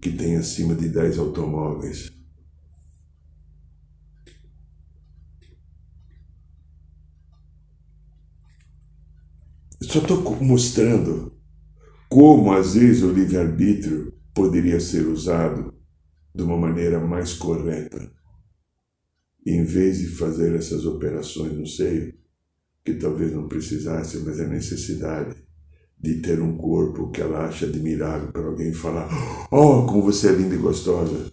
que 0.00 0.12
têm 0.12 0.36
acima 0.36 0.74
de 0.74 0.90
10 0.90 1.18
automóveis. 1.18 2.19
Só 9.90 9.98
estou 9.98 10.36
mostrando 10.40 11.32
como 12.08 12.52
às 12.52 12.74
vezes 12.74 13.02
o 13.02 13.10
livre-arbítrio 13.10 14.14
poderia 14.32 14.78
ser 14.78 15.04
usado 15.08 15.74
de 16.32 16.44
uma 16.44 16.56
maneira 16.56 17.00
mais 17.00 17.32
correta. 17.32 18.08
Em 19.44 19.64
vez 19.64 19.98
de 19.98 20.06
fazer 20.06 20.54
essas 20.54 20.86
operações 20.86 21.54
no 21.54 21.66
seio, 21.66 22.14
que 22.84 22.94
talvez 22.94 23.32
não 23.32 23.48
precisasse, 23.48 24.18
mas 24.18 24.38
é 24.38 24.46
necessidade 24.46 25.34
de 25.98 26.22
ter 26.22 26.40
um 26.40 26.56
corpo 26.56 27.10
que 27.10 27.20
ela 27.20 27.46
acha 27.46 27.66
admirável 27.66 28.30
para 28.30 28.46
alguém 28.46 28.72
falar: 28.72 29.08
Oh, 29.50 29.86
como 29.86 30.02
você 30.02 30.28
é 30.28 30.32
linda 30.32 30.54
e 30.54 30.58
gostosa! 30.58 31.32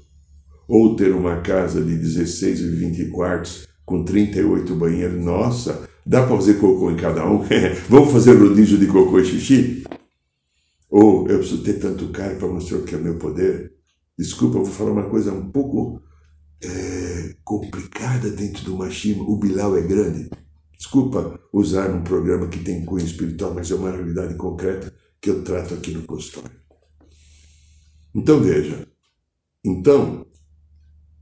Ou 0.67 0.95
ter 0.95 1.13
uma 1.13 1.41
casa 1.41 1.79
de 1.83 1.95
16 1.95 2.59
e 2.59 2.69
20 2.69 3.11
quartos 3.11 3.67
com 3.85 4.03
38 4.03 4.75
banheiros, 4.75 5.23
nossa, 5.23 5.87
dá 6.07 6.25
para 6.25 6.37
fazer 6.37 6.55
cocô 6.55 6.89
em 6.89 6.95
cada 6.95 7.25
um? 7.29 7.43
Vamos 7.89 8.11
fazer 8.13 8.33
rodízio 8.33 8.77
de 8.77 8.87
cocô 8.87 9.19
e 9.19 9.25
xixi? 9.25 9.83
Ou 10.89 11.27
eu 11.27 11.39
preciso 11.39 11.63
ter 11.63 11.73
tanto 11.73 12.07
cara 12.09 12.35
para 12.35 12.47
mostrar 12.47 12.81
que 12.81 12.95
é 12.95 12.97
meu 12.97 13.17
poder? 13.17 13.73
Desculpa, 14.17 14.57
eu 14.57 14.63
vou 14.63 14.73
falar 14.73 14.91
uma 14.91 15.09
coisa 15.09 15.33
um 15.33 15.51
pouco 15.51 16.01
é, 16.63 17.35
complicada 17.43 18.29
dentro 18.29 18.63
do 18.63 18.77
machismo. 18.77 19.29
O 19.29 19.37
Bilal 19.37 19.77
é 19.77 19.81
grande. 19.81 20.29
Desculpa 20.77 21.39
usar 21.51 21.89
um 21.89 22.03
programa 22.03 22.47
que 22.47 22.59
tem 22.59 22.85
cunho 22.85 23.05
espiritual, 23.05 23.53
mas 23.53 23.69
é 23.69 23.75
uma 23.75 23.91
realidade 23.91 24.35
concreta 24.35 24.93
que 25.19 25.29
eu 25.29 25.43
trato 25.43 25.73
aqui 25.73 25.91
no 25.91 26.03
consultório. 26.03 26.55
Então 28.15 28.39
veja, 28.39 28.87
então, 29.63 30.25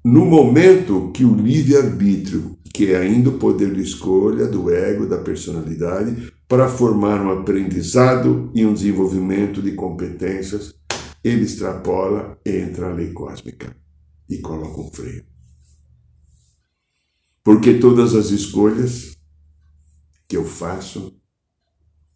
no 0.05 0.23
momento 0.23 1.11
que 1.11 1.25
o 1.25 1.33
livre-arbítrio, 1.33 2.59
que 2.71 2.91
é 2.91 2.97
ainda 2.97 3.31
o 3.31 3.39
poder 3.39 3.73
de 3.73 3.81
escolha 3.81 4.47
do 4.47 4.69
ego, 4.69 5.07
da 5.07 5.17
personalidade, 5.17 6.31
para 6.47 6.69
formar 6.69 7.19
um 7.25 7.31
aprendizado 7.31 8.51
e 8.53 8.63
um 8.63 8.71
desenvolvimento 8.71 9.63
de 9.63 9.71
competências, 9.71 10.75
ele 11.23 11.41
extrapola, 11.41 12.39
entra 12.45 12.91
a 12.91 12.93
lei 12.93 13.13
cósmica 13.13 13.75
e 14.29 14.37
coloca 14.37 14.79
um 14.79 14.91
freio. 14.91 15.25
Porque 17.43 17.79
todas 17.79 18.13
as 18.13 18.29
escolhas 18.29 19.17
que 20.27 20.37
eu 20.37 20.45
faço, 20.45 21.19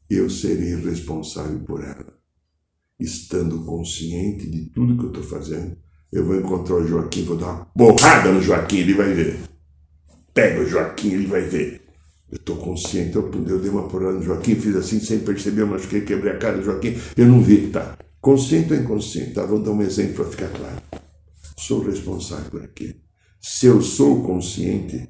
eu 0.08 0.30
serei 0.30 0.76
responsável 0.76 1.60
por 1.62 1.84
ela. 1.84 2.20
Estando 3.00 3.66
consciente 3.66 4.48
de 4.48 4.70
tudo 4.70 4.96
que 4.96 5.06
eu 5.06 5.22
estou 5.22 5.24
fazendo, 5.24 5.76
eu 6.12 6.26
vou 6.26 6.36
encontrar 6.36 6.76
o 6.76 6.88
Joaquim, 6.88 7.24
vou 7.24 7.38
dar 7.38 7.68
uma 7.76 7.94
porrada 7.94 8.32
no 8.32 8.42
Joaquim, 8.42 8.78
ele 8.78 8.94
vai 8.94 9.14
ver. 9.14 9.40
Pega 10.34 10.62
o 10.62 10.66
Joaquim, 10.66 11.14
ele 11.14 11.28
vai 11.28 11.42
ver. 11.42 11.82
Eu 12.32 12.38
estou 12.38 12.58
consciente, 12.58 13.16
eu, 13.16 13.32
eu 13.48 13.60
dei 13.60 13.70
uma 13.70 13.88
porrada 13.88 14.14
no 14.14 14.24
Joaquim, 14.24 14.56
fiz 14.56 14.76
assim 14.76 15.00
sem 15.00 15.20
perceber, 15.20 15.62
eu 15.62 15.68
machuquei, 15.68 16.02
quebrei 16.02 16.34
a 16.34 16.38
cara 16.38 16.58
do 16.58 16.64
Joaquim, 16.64 16.96
eu 17.16 17.26
não 17.26 17.42
vi, 17.42 17.68
tá? 17.70 17.98
Consciente 18.22 18.74
ou 18.74 18.80
inconsciente? 18.80 19.34
Tá? 19.34 19.46
Vou 19.46 19.62
dar 19.62 19.72
um 19.72 19.82
exemplo 19.82 20.16
para 20.16 20.26
ficar 20.26 20.50
claro. 20.50 20.82
Sou 21.58 21.84
responsável 21.84 22.50
por 22.50 22.64
aquilo. 22.64 22.96
Se 23.40 23.68
eu 23.68 23.82
sou 23.82 24.24
consciente, 24.24 25.10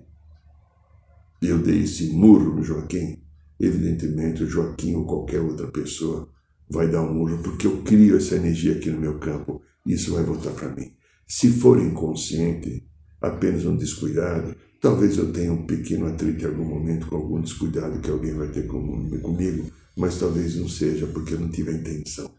eu 1.41 1.57
dei 1.59 1.83
esse 1.83 2.11
murro 2.11 2.55
no 2.55 2.63
Joaquim, 2.63 3.21
evidentemente 3.59 4.43
o 4.43 4.47
Joaquim 4.47 4.95
ou 4.95 5.05
qualquer 5.05 5.39
outra 5.39 5.67
pessoa 5.67 6.29
vai 6.69 6.87
dar 6.87 7.01
um 7.01 7.13
murro, 7.13 7.41
porque 7.41 7.65
eu 7.65 7.81
crio 7.81 8.17
essa 8.17 8.35
energia 8.35 8.73
aqui 8.73 8.91
no 8.91 8.99
meu 8.99 9.17
campo 9.17 9.61
isso 9.93 10.13
vai 10.13 10.23
voltar 10.23 10.51
para 10.51 10.69
mim. 10.69 10.93
Se 11.27 11.51
for 11.51 11.79
inconsciente, 11.79 12.87
apenas 13.21 13.65
um 13.65 13.75
descuidado, 13.75 14.55
talvez 14.79 15.17
eu 15.17 15.31
tenha 15.31 15.51
um 15.51 15.65
pequeno 15.65 16.07
atrito 16.07 16.43
em 16.43 16.47
algum 16.47 16.65
momento 16.65 17.07
com 17.07 17.15
algum 17.15 17.41
descuidado 17.41 17.99
que 17.99 18.09
alguém 18.09 18.33
vai 18.33 18.47
ter 18.49 18.67
comigo, 18.67 19.71
mas 19.97 20.19
talvez 20.19 20.55
não 20.55 20.69
seja 20.69 21.07
porque 21.07 21.33
eu 21.33 21.39
não 21.39 21.49
tive 21.49 21.71
a 21.71 21.73
intenção. 21.73 22.31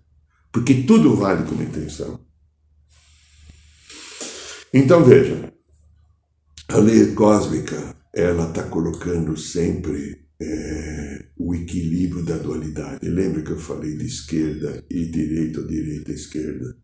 Porque 0.53 0.83
tudo 0.83 1.15
vale 1.15 1.47
como 1.49 1.63
intenção. 1.63 2.21
Então 4.73 5.05
veja, 5.05 5.53
a 6.69 6.77
lei 6.79 7.13
cósmica 7.13 7.97
ela 8.15 8.49
está 8.49 8.63
colocando 8.65 9.37
sempre 9.37 10.27
é, 10.41 11.27
o 11.37 11.55
equilíbrio 11.55 12.25
da 12.25 12.39
dualidade. 12.39 13.09
Lembra 13.09 13.43
que 13.43 13.51
eu 13.51 13.59
falei 13.59 13.97
de 13.97 14.07
esquerda 14.07 14.85
e 14.91 15.05
direita 15.07 15.63
direita 15.63 16.13
esquerda? 16.13 16.77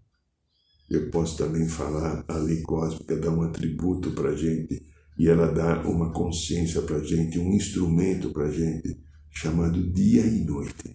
Eu 0.88 1.10
posso 1.10 1.36
também 1.36 1.68
falar, 1.68 2.24
a 2.28 2.36
lei 2.36 2.62
cósmica 2.62 3.16
dá 3.16 3.30
um 3.30 3.42
atributo 3.42 4.12
para 4.12 4.30
a 4.30 4.36
gente 4.36 4.82
e 5.18 5.28
ela 5.28 5.52
dá 5.52 5.82
uma 5.82 6.12
consciência 6.12 6.82
para 6.82 6.96
a 6.96 7.02
gente, 7.02 7.38
um 7.38 7.52
instrumento 7.52 8.30
para 8.30 8.44
a 8.44 8.50
gente 8.50 9.00
chamado 9.30 9.82
dia 9.92 10.24
e 10.24 10.44
noite. 10.44 10.92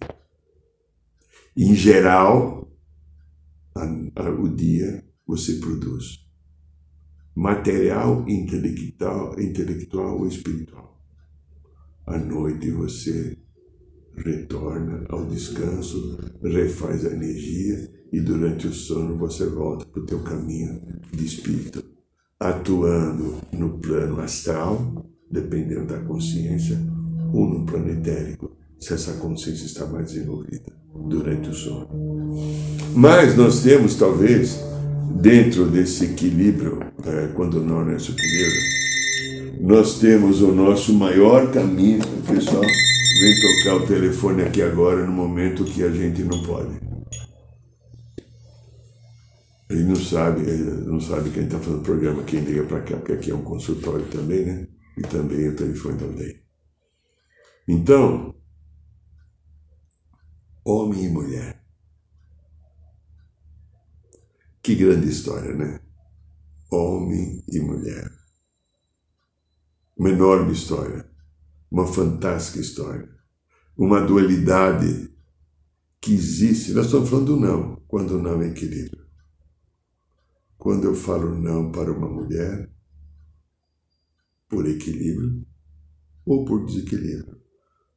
Em 1.56 1.74
geral, 1.74 2.72
a, 3.74 3.84
a, 4.16 4.30
o 4.30 4.48
dia 4.48 5.04
você 5.26 5.54
produz 5.56 6.26
material, 7.34 8.28
intelectual, 8.28 9.38
intelectual 9.38 10.18
ou 10.18 10.26
espiritual. 10.26 11.00
À 12.06 12.18
noite 12.18 12.70
você 12.70 13.38
retorna 14.16 15.04
ao 15.08 15.24
descanso, 15.26 16.18
refaz 16.42 17.04
a 17.06 17.10
energia 17.12 17.90
e 18.12 18.20
durante 18.20 18.66
o 18.66 18.72
sono 18.72 19.16
você 19.16 19.46
volta 19.46 19.86
para 19.86 20.02
o 20.02 20.06
teu 20.06 20.20
caminho 20.20 20.82
de 21.12 21.24
espírito, 21.24 21.82
atuando 22.38 23.36
no 23.52 23.78
plano 23.78 24.20
astral, 24.20 25.06
dependendo 25.30 25.86
da 25.86 25.98
consciência, 26.00 26.78
ou 27.32 27.48
no 27.48 27.64
plano 27.64 27.90
etérico, 27.90 28.54
se 28.78 28.92
essa 28.92 29.12
consciência 29.14 29.64
está 29.64 29.86
mais 29.86 30.12
desenvolvida 30.12 30.70
durante 31.08 31.48
o 31.48 31.54
sono. 31.54 31.88
Mas 32.94 33.34
nós 33.36 33.62
temos, 33.62 33.94
talvez, 33.94 34.60
dentro 35.20 35.66
desse 35.66 36.04
equilíbrio, 36.04 36.80
é, 37.04 37.28
quando 37.28 37.62
não 37.62 37.88
é 37.88 37.98
superior, 37.98 38.52
nós 39.60 39.98
temos 39.98 40.42
o 40.42 40.52
nosso 40.52 40.92
maior 40.92 41.50
caminho, 41.50 42.00
pessoal 42.26 42.62
vem 43.20 43.40
tocar 43.40 43.76
o 43.76 43.86
telefone 43.86 44.42
aqui 44.42 44.62
agora 44.62 45.04
no 45.04 45.12
momento 45.12 45.64
que 45.64 45.82
a 45.82 45.90
gente 45.90 46.22
não 46.22 46.42
pode. 46.42 46.80
Ele 49.70 49.84
não 49.84 49.96
sabe, 49.96 50.42
ele 50.42 50.70
não 50.86 51.00
sabe 51.00 51.30
quem 51.30 51.44
está 51.44 51.58
fazendo 51.58 51.80
o 51.80 51.82
programa, 51.82 52.24
quem 52.24 52.40
liga 52.40 52.64
para 52.64 52.82
cá, 52.82 52.96
porque 52.96 53.12
aqui 53.12 53.30
é 53.30 53.34
um 53.34 53.42
consultório 53.42 54.06
também, 54.08 54.44
né? 54.44 54.68
E 54.98 55.02
também 55.02 55.48
o 55.48 55.56
telefone 55.56 56.02
aldeia. 56.02 56.42
Então, 57.66 58.34
homem 60.64 61.04
e 61.04 61.08
mulher. 61.08 61.62
Que 64.62 64.74
grande 64.74 65.08
história, 65.08 65.54
né? 65.54 65.80
Homem 66.70 67.42
e 67.48 67.60
mulher. 67.60 68.10
Uma 69.96 70.10
enorme 70.10 70.52
história 70.52 71.11
uma 71.72 71.86
fantástica 71.86 72.60
história. 72.60 73.08
Uma 73.74 73.98
dualidade 74.02 75.10
que 75.98 76.12
existe. 76.12 76.72
Nós 76.72 76.84
estamos 76.84 77.08
falando 77.08 77.26
do 77.26 77.40
não, 77.40 77.76
quando 77.88 78.20
não 78.20 78.42
é 78.42 78.48
equilíbrio. 78.48 79.06
Quando 80.58 80.84
eu 80.84 80.94
falo 80.94 81.34
não 81.34 81.72
para 81.72 81.90
uma 81.90 82.08
mulher, 82.08 82.70
por 84.50 84.68
equilíbrio 84.68 85.46
ou 86.26 86.44
por 86.44 86.66
desequilíbrio. 86.66 87.40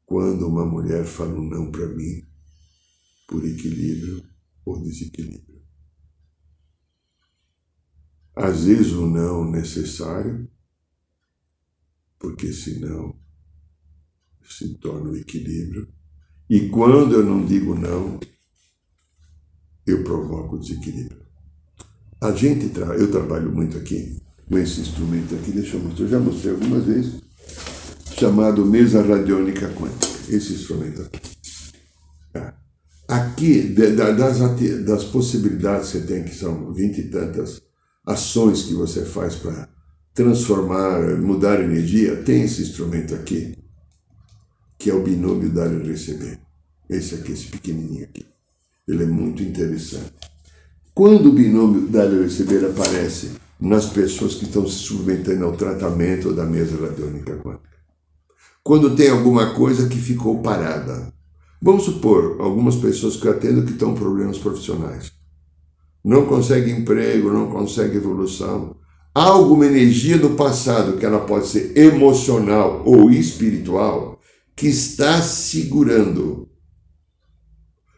Quando 0.06 0.48
uma 0.48 0.66
mulher 0.66 1.04
fala 1.04 1.38
um 1.38 1.46
não 1.46 1.70
para 1.70 1.88
mim, 1.90 2.26
por 3.28 3.44
equilíbrio 3.44 4.24
ou 4.64 4.82
desequilíbrio. 4.82 5.62
Às 8.34 8.64
vezes 8.64 8.94
o 8.94 9.06
não 9.06 9.50
necessário, 9.52 10.50
porque 12.18 12.54
senão 12.54 13.15
se 14.54 14.76
torna 14.76 15.10
o 15.10 15.16
equilíbrio. 15.16 15.88
E 16.50 16.70
quando 16.70 17.16
eu 17.16 17.26
não 17.26 17.46
digo 17.46 17.74
não, 17.74 18.20
eu 19.86 20.04
provoco 20.04 20.58
desequilíbrio. 20.58 21.26
A 22.22 22.32
gente, 22.32 22.70
tra 22.70 22.96
eu 22.96 23.10
trabalho 23.12 23.52
muito 23.52 23.78
aqui 23.78 24.22
com 24.48 24.58
esse 24.58 24.82
instrumento 24.82 25.36
aqui, 25.36 25.52
deixa 25.52 25.78
eu 25.78 25.84
mostrar, 25.84 26.06
eu 26.06 26.10
já 26.10 26.20
mostrei 26.20 26.54
algumas 26.54 26.86
vezes, 26.86 27.22
chamado 28.18 28.66
mesa 28.66 29.02
radiônica 29.02 29.68
quântica, 29.70 30.08
esse 30.30 30.54
instrumento 30.54 31.02
aqui. 31.02 31.20
Tá? 32.32 32.58
Aqui, 33.08 33.62
das, 33.74 34.40
das 34.86 35.04
possibilidades 35.06 35.92
que 35.92 35.98
você 35.98 36.06
tem, 36.06 36.24
que 36.24 36.36
são 36.36 36.74
vinte 36.74 37.00
e 37.00 37.10
tantas 37.10 37.62
ações 38.06 38.64
que 38.64 38.74
você 38.74 39.04
faz 39.04 39.36
para 39.36 39.68
transformar, 40.14 41.18
mudar 41.18 41.60
energia, 41.62 42.24
tem 42.24 42.44
esse 42.44 42.62
instrumento 42.62 43.14
aqui 43.14 43.65
que 44.86 44.92
é 44.92 44.94
o 44.94 45.02
binômio 45.02 45.50
dar 45.50 45.74
e 45.74 45.82
receber. 45.82 46.38
Esse 46.88 47.16
aqui, 47.16 47.32
esse 47.32 47.48
pequenininho 47.48 48.04
aqui. 48.04 48.24
Ele 48.88 49.02
é 49.02 49.08
muito 49.08 49.42
interessante. 49.42 50.14
Quando 50.94 51.30
o 51.30 51.34
binômio 51.34 51.88
dar 51.88 52.06
e 52.14 52.22
receber 52.22 52.64
aparece 52.64 53.32
nas 53.60 53.88
pessoas 53.88 54.36
que 54.36 54.46
estão 54.46 54.68
se 54.68 54.76
submetendo 54.76 55.44
ao 55.44 55.58
tratamento 55.58 56.32
da 56.34 56.46
mesa 56.46 56.80
radiônica 56.80 57.36
quântica. 57.38 57.80
Quando 58.64 58.96
tem 58.96 59.10
alguma 59.10 59.56
coisa 59.56 59.90
que 59.90 59.98
ficou 59.98 60.44
parada. 60.44 61.12
Vamos 61.60 61.86
supor, 61.86 62.40
algumas 62.40 62.76
pessoas 62.76 63.18
que 63.18 63.26
eu 63.26 63.32
atendo 63.32 63.66
que 63.66 63.72
estão 63.72 63.96
com 63.96 64.00
problemas 64.00 64.38
profissionais. 64.38 65.12
Não 66.04 66.28
conseguem 66.28 66.82
emprego, 66.82 67.34
não 67.34 67.50
conseguem 67.50 67.98
evolução. 67.98 68.76
Há 69.16 69.24
alguma 69.24 69.66
energia 69.66 70.20
do 70.20 70.36
passado 70.36 70.98
que 70.98 71.06
ela 71.08 71.22
pode 71.22 71.48
ser 71.48 71.76
emocional 71.76 72.84
ou 72.86 73.10
espiritual 73.10 74.15
que 74.56 74.68
está 74.68 75.22
segurando. 75.22 76.50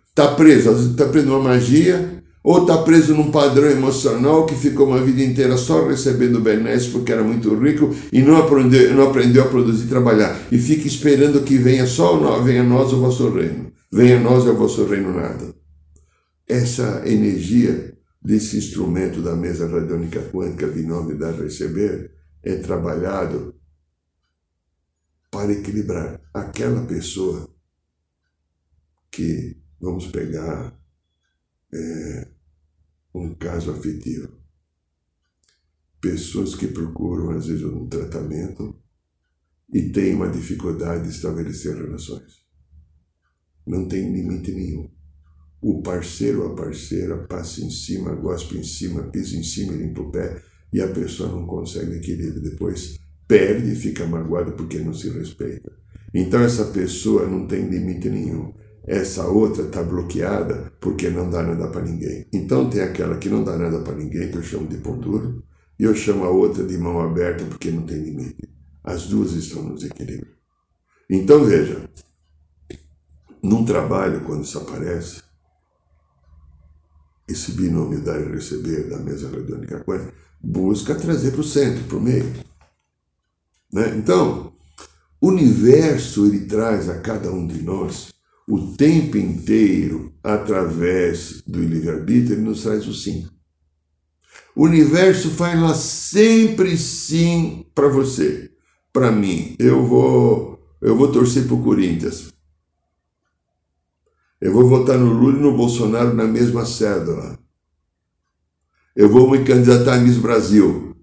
Está 0.10 0.34
preso, 0.34 0.72
está 0.72 1.06
preso 1.06 1.28
numa 1.28 1.44
magia, 1.44 2.24
ou 2.44 2.62
está 2.62 2.78
preso 2.78 3.14
num 3.14 3.30
padrão 3.30 3.70
emocional 3.70 4.46
que 4.46 4.56
ficou 4.56 4.88
uma 4.88 5.02
vida 5.02 5.22
inteira 5.22 5.58
só 5.58 5.86
recebendo 5.86 6.40
benesses 6.40 6.88
porque 6.88 7.12
era 7.12 7.24
muito 7.24 7.54
rico 7.56 7.94
e 8.12 8.22
não 8.22 8.38
aprendeu, 8.38 8.96
não 8.96 9.10
aprendeu 9.10 9.44
a 9.44 9.48
produzir 9.48 9.86
e 9.86 9.90
trabalhar. 9.90 10.40
E 10.52 10.58
fica 10.58 10.88
esperando 10.88 11.44
que 11.44 11.58
venha 11.58 11.86
só 11.86 12.42
venha 12.42 12.64
nós 12.64 12.94
o 12.94 13.02
vosso 13.02 13.30
reino. 13.30 13.72
Venha 13.92 14.20
nós 14.20 14.46
o 14.46 14.54
vosso 14.56 14.86
reino 14.86 15.14
nada. 15.14 15.54
Essa 16.48 17.04
energia 17.06 17.94
desse 18.24 18.58
instrumento 18.58 19.22
da 19.22 19.36
mesa 19.36 19.68
radiônica 19.68 20.22
quântica 20.32 20.68
binômio 20.68 21.18
dar 21.18 21.34
receber 21.34 22.12
é 22.42 22.56
trabalhado 22.56 23.57
para 25.30 25.52
equilibrar 25.52 26.22
aquela 26.34 26.86
pessoa 26.86 27.54
que, 29.12 29.62
vamos 29.80 30.08
pegar 30.08 30.80
é, 31.74 32.32
um 33.14 33.34
caso 33.36 33.72
afetivo, 33.72 34.38
pessoas 36.00 36.56
que 36.56 36.68
procuram 36.68 37.32
às 37.32 37.48
vezes 37.48 37.64
um 37.64 37.88
tratamento 37.88 38.80
e 39.74 39.92
têm 39.92 40.14
uma 40.14 40.30
dificuldade 40.30 41.04
de 41.04 41.10
estabelecer 41.10 41.76
relações. 41.76 42.46
Não 43.66 43.88
tem 43.88 44.14
limite 44.14 44.52
nenhum. 44.52 44.90
O 45.62 45.82
parceiro 45.82 46.44
ou 46.44 46.54
a 46.54 46.56
parceira 46.56 47.28
passa 47.28 47.62
em 47.62 47.70
cima, 47.70 48.16
gospe 48.16 48.58
em 48.58 48.64
cima, 48.64 49.10
pisa 49.10 49.36
em 49.36 49.44
cima, 49.44 49.74
limpa 49.74 50.02
o 50.02 50.12
pé 50.12 50.42
e 50.72 50.80
a 50.80 50.94
pessoa 50.94 51.32
não 51.32 51.46
consegue 51.46 51.98
equilíbrio 51.98 52.42
depois 52.42 52.98
perde 53.28 53.74
e 53.74 53.76
fica 53.76 54.06
magoado 54.06 54.54
porque 54.54 54.80
não 54.80 54.94
se 54.94 55.10
respeita. 55.10 55.72
Então 56.14 56.42
essa 56.42 56.66
pessoa 56.66 57.28
não 57.28 57.46
tem 57.46 57.68
limite 57.68 58.10
nenhum. 58.10 58.54
Essa 58.86 59.28
outra 59.28 59.64
está 59.64 59.84
bloqueada 59.84 60.72
porque 60.80 61.10
não 61.10 61.30
dá 61.30 61.44
nada 61.44 61.68
para 61.68 61.84
ninguém. 61.84 62.26
Então 62.32 62.70
tem 62.70 62.82
aquela 62.82 63.18
que 63.18 63.28
não 63.28 63.44
dá 63.44 63.58
nada 63.58 63.80
para 63.82 63.96
ninguém, 63.96 64.32
que 64.32 64.38
eu 64.38 64.44
chamo 64.44 64.68
de 64.68 64.78
pão 64.78 64.98
duro, 64.98 65.44
e 65.78 65.84
eu 65.84 65.94
chamo 65.94 66.24
a 66.24 66.30
outra 66.30 66.64
de 66.64 66.78
mão 66.78 67.00
aberta 67.02 67.44
porque 67.46 67.70
não 67.70 67.84
tem 67.84 68.02
limite. 68.02 68.50
As 68.84 69.08
duas 69.08 69.34
estão 69.34 69.62
no 69.64 69.76
desequilíbrio. 69.76 70.32
Então 71.10 71.44
veja, 71.44 71.90
num 73.44 73.66
trabalho, 73.66 74.22
quando 74.22 74.44
isso 74.44 74.58
aparece, 74.58 75.22
esse 77.28 77.52
binômio 77.52 78.02
dar 78.02 78.22
e 78.22 78.32
receber 78.32 78.90
da 78.90 78.98
mesa 78.98 79.30
redônica 79.30 79.84
busca 80.42 80.96
trazer 80.96 81.32
para 81.32 81.42
o 81.42 81.44
centro, 81.44 81.84
para 81.84 81.98
o 81.98 82.02
meio. 82.02 82.26
Né? 83.72 83.96
Então, 83.98 84.54
o 85.20 85.28
universo 85.28 86.26
ele 86.26 86.46
traz 86.46 86.90
a 86.90 87.00
cada 87.00 87.32
um 87.32 87.46
de 87.46 87.62
nós 87.62 88.10
o 88.48 88.76
tempo 88.78 89.18
inteiro, 89.18 90.14
através 90.24 91.42
do 91.46 91.62
livre-arbítrio, 91.62 92.36
ele 92.36 92.44
nos 92.44 92.64
traz 92.64 92.88
o 92.88 92.94
sim. 92.94 93.28
O 94.56 94.64
universo 94.64 95.30
fala 95.32 95.76
sempre 95.76 96.78
sim 96.78 97.66
para 97.76 97.90
você. 97.90 98.50
Para 98.94 99.12
mim, 99.12 99.56
eu 99.60 99.86
vou 99.86 100.58
eu 100.82 100.96
vou 100.96 101.12
torcer 101.12 101.46
para 101.46 101.56
o 101.56 101.64
Corinthians. 101.64 102.32
Eu 104.40 104.54
vou 104.54 104.68
votar 104.68 104.98
no 104.98 105.12
Lula 105.12 105.38
e 105.38 105.42
no 105.42 105.58
Bolsonaro 105.58 106.14
na 106.14 106.26
mesma 106.26 106.66
cédula. 106.66 107.38
Eu 108.96 109.10
vou 109.10 109.30
me 109.30 109.44
candidatar 109.44 109.96
a 109.96 110.00
Miss 110.00 110.18
Brasil. 110.18 110.96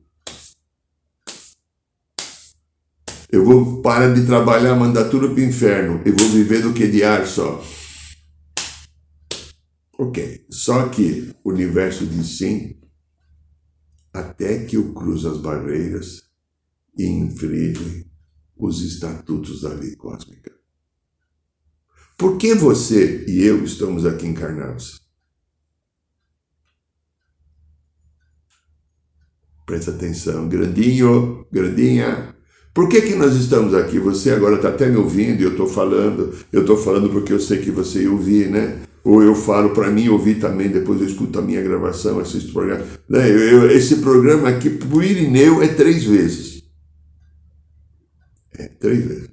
Eu 3.35 3.45
vou 3.45 3.83
parar 3.83 4.15
de 4.15 4.25
trabalhar, 4.25 4.77
mandar 4.77 5.09
tudo 5.11 5.31
para 5.31 5.41
o 5.41 5.45
inferno. 5.45 6.01
Eu 6.07 6.15
vou 6.15 6.29
viver 6.29 6.63
do 6.63 6.73
que 6.73 6.87
de 6.87 7.03
ar 7.03 7.27
só. 7.27 7.61
Ok. 9.99 10.47
Só 10.49 10.89
que 10.89 11.35
o 11.43 11.51
universo 11.51 12.07
diz 12.07 12.39
sim 12.39 12.81
até 14.13 14.65
que 14.65 14.77
eu 14.77 14.95
cruzo 14.95 15.29
as 15.29 15.39
barreiras 15.39 16.23
e 16.97 17.07
infringe 17.07 18.09
os 18.57 18.81
estatutos 18.81 19.63
da 19.63 19.71
lei 19.71 19.97
cósmica. 19.97 20.53
Por 22.17 22.39
que 22.39 22.55
você 22.55 23.25
e 23.27 23.43
eu 23.43 23.65
estamos 23.65 24.07
aqui 24.07 24.29
encarnados? 24.29 25.03
Presta 29.67 29.91
atenção, 29.91 30.49
grandinho, 30.49 31.45
grandinha. 31.51 32.34
Por 32.75 32.89
que, 32.89 33.01
que 33.03 33.15
nós 33.15 33.37
estamos 33.37 33.73
aqui? 33.73 34.01
Você 34.01 34.33
agora 34.33 34.57
está 34.57 34.69
até 34.69 34.89
me 34.89 34.97
ouvindo 34.97 35.41
e 35.41 35.45
eu 35.45 35.53
estou 35.53 35.69
falando. 35.69 36.35
Eu 36.53 36.63
estou 36.63 36.77
falando 36.77 37.09
porque 37.09 37.33
eu 37.33 37.39
sei 37.39 37.59
que 37.59 37.71
você 37.71 38.03
ia 38.03 38.11
ouvir, 38.11 38.51
né? 38.51 38.83
Ou 39.05 39.23
eu 39.23 39.37
falo 39.37 39.71
para 39.71 39.91
mim 39.93 40.09
ouvir 40.09 40.41
também, 40.41 40.71
depois 40.71 41.01
eu 41.01 41.07
escuto 41.07 41.39
a 41.39 41.43
minha 41.43 41.63
gravação, 41.63 42.19
assisto 42.19 42.51
o 42.51 42.53
programa. 42.53 42.85
Né? 43.09 43.29
Esse 43.75 43.97
programa 43.97 44.49
aqui, 44.49 44.71
para 44.71 44.89
o 44.89 45.03
Irineu, 45.03 45.63
é 45.63 45.69
três 45.69 46.03
vezes. 46.05 46.65
É, 48.59 48.67
três 48.67 49.05
vezes. 49.05 49.31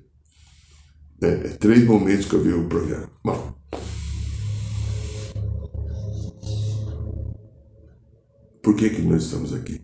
É, 1.21 1.27
é 1.27 1.49
três 1.57 1.83
momentos 1.83 2.27
que 2.27 2.35
eu 2.35 2.43
vi 2.43 2.53
o 2.53 2.65
programa. 2.65 3.09
Bom. 3.23 3.55
Por 8.61 8.75
que, 8.75 8.89
que 8.89 9.01
nós 9.01 9.23
estamos 9.23 9.53
aqui? 9.53 9.81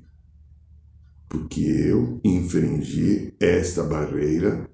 Porque 1.37 1.61
eu 1.61 2.19
infringi 2.23 3.33
esta 3.39 3.83
barreira 3.83 4.67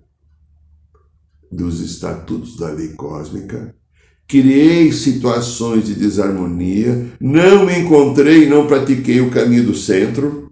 dos 1.52 1.82
estatutos 1.82 2.58
da 2.58 2.70
lei 2.70 2.90
cósmica, 2.90 3.76
criei 4.28 4.92
situações 4.92 5.86
de 5.86 5.94
desarmonia, 5.94 7.12
não 7.20 7.66
me 7.66 7.78
encontrei, 7.78 8.48
não 8.48 8.66
pratiquei 8.66 9.20
o 9.20 9.30
caminho 9.30 9.66
do 9.66 9.76
centro 9.76 10.52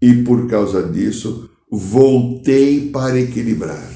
e 0.00 0.22
por 0.22 0.48
causa 0.48 0.82
disso 0.82 1.50
voltei 1.70 2.88
para 2.90 3.20
equilibrar. 3.20 3.92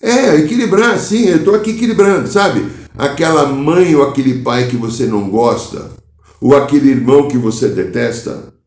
É, 0.00 0.36
equilibrar, 0.36 0.98
sim, 1.00 1.24
eu 1.24 1.38
estou 1.38 1.56
aqui 1.56 1.70
equilibrando, 1.70 2.28
sabe? 2.28 2.64
Aquela 2.96 3.46
mãe 3.46 3.94
ou 3.96 4.04
aquele 4.04 4.42
pai 4.42 4.68
que 4.68 4.76
você 4.76 5.06
não 5.06 5.28
gosta, 5.28 5.90
ou 6.40 6.56
aquele 6.56 6.90
irmão 6.90 7.26
que 7.26 7.36
você 7.36 7.68
detesta, 7.68 8.57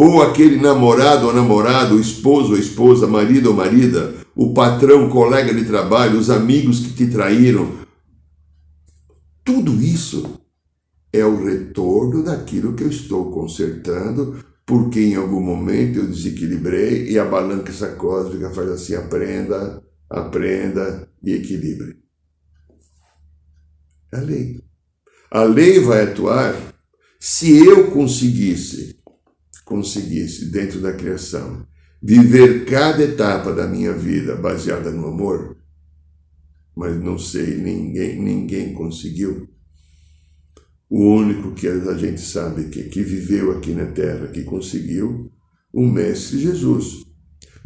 ou 0.00 0.22
aquele 0.22 0.60
namorado 0.60 1.26
ou 1.26 1.34
namorado, 1.34 1.98
esposo 1.98 2.52
ou 2.52 2.56
esposa, 2.56 3.08
marido 3.08 3.48
ou 3.48 3.56
marida, 3.56 4.14
o 4.32 4.54
patrão, 4.54 5.08
colega 5.08 5.52
de 5.52 5.64
trabalho, 5.64 6.16
os 6.16 6.30
amigos 6.30 6.78
que 6.78 6.92
te 6.92 7.10
traíram. 7.10 7.80
Tudo 9.44 9.72
isso 9.82 10.38
é 11.12 11.24
o 11.24 11.44
retorno 11.44 12.22
daquilo 12.22 12.74
que 12.74 12.84
eu 12.84 12.88
estou 12.88 13.32
consertando, 13.32 14.36
porque 14.64 15.00
em 15.00 15.16
algum 15.16 15.40
momento 15.40 15.98
eu 15.98 16.06
desequilibrei 16.06 17.10
e 17.10 17.18
a 17.18 17.24
balança 17.24 17.88
cósmica 17.96 18.50
faz 18.50 18.70
assim: 18.70 18.94
aprenda, 18.94 19.82
aprenda 20.08 21.08
e 21.20 21.32
equilibre. 21.32 21.96
É 24.12 24.18
a 24.18 24.20
lei. 24.20 24.60
A 25.28 25.42
lei 25.42 25.80
vai 25.80 26.04
atuar 26.04 26.54
se 27.18 27.58
eu 27.58 27.90
conseguisse 27.90 28.97
conseguisse, 29.68 30.46
dentro 30.46 30.80
da 30.80 30.94
criação, 30.94 31.66
viver 32.02 32.64
cada 32.64 33.02
etapa 33.02 33.52
da 33.52 33.66
minha 33.66 33.92
vida 33.92 34.34
baseada 34.34 34.90
no 34.90 35.08
amor, 35.08 35.58
mas 36.74 36.98
não 36.98 37.18
sei, 37.18 37.56
ninguém, 37.58 38.18
ninguém 38.18 38.72
conseguiu. 38.72 39.46
O 40.88 41.04
único 41.04 41.52
que 41.52 41.68
a 41.68 41.94
gente 41.98 42.20
sabe 42.22 42.70
que, 42.70 42.84
que 42.84 43.02
viveu 43.02 43.58
aqui 43.58 43.72
na 43.72 43.86
Terra, 43.86 44.28
que 44.28 44.42
conseguiu, 44.42 45.30
o 45.70 45.86
Mestre 45.86 46.38
Jesus. 46.38 47.04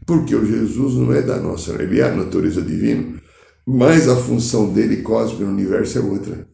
Porque 0.04 0.34
o 0.34 0.44
Jesus 0.44 0.94
não 0.94 1.12
é 1.12 1.22
da 1.22 1.40
nossa, 1.40 1.80
ele 1.80 2.00
é 2.00 2.10
a 2.10 2.16
natureza 2.16 2.60
divina, 2.60 3.22
mas 3.64 4.08
a 4.08 4.16
função 4.16 4.72
dele 4.72 5.02
cósmica 5.02 5.44
no 5.44 5.52
universo 5.52 5.98
é 5.98 6.00
outra. 6.00 6.51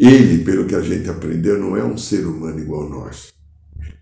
Ele, 0.00 0.42
pelo 0.42 0.64
que 0.64 0.74
a 0.74 0.80
gente 0.80 1.10
aprendeu, 1.10 1.58
não 1.58 1.76
é 1.76 1.84
um 1.84 1.98
ser 1.98 2.26
humano 2.26 2.58
igual 2.58 2.86
a 2.86 2.88
nós. 2.88 3.34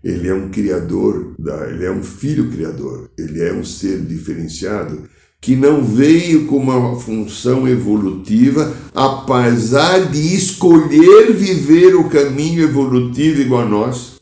Ele 0.01 0.29
é 0.29 0.33
um 0.33 0.49
criador, 0.49 1.35
ele 1.67 1.83
é 1.83 1.91
um 1.91 2.01
filho 2.01 2.49
criador, 2.49 3.11
ele 3.17 3.41
é 3.41 3.51
um 3.51 3.65
ser 3.65 3.99
diferenciado 4.05 5.09
que 5.41 5.57
não 5.57 5.83
veio 5.83 6.47
com 6.47 6.55
uma 6.55 6.97
função 6.97 7.67
evolutiva, 7.67 8.73
apesar 8.95 10.09
de 10.09 10.35
escolher 10.35 11.33
viver 11.33 11.95
o 11.95 12.09
caminho 12.09 12.63
evolutivo 12.63 13.41
igual 13.41 13.63
a 13.63 13.69
nós. 13.69 14.21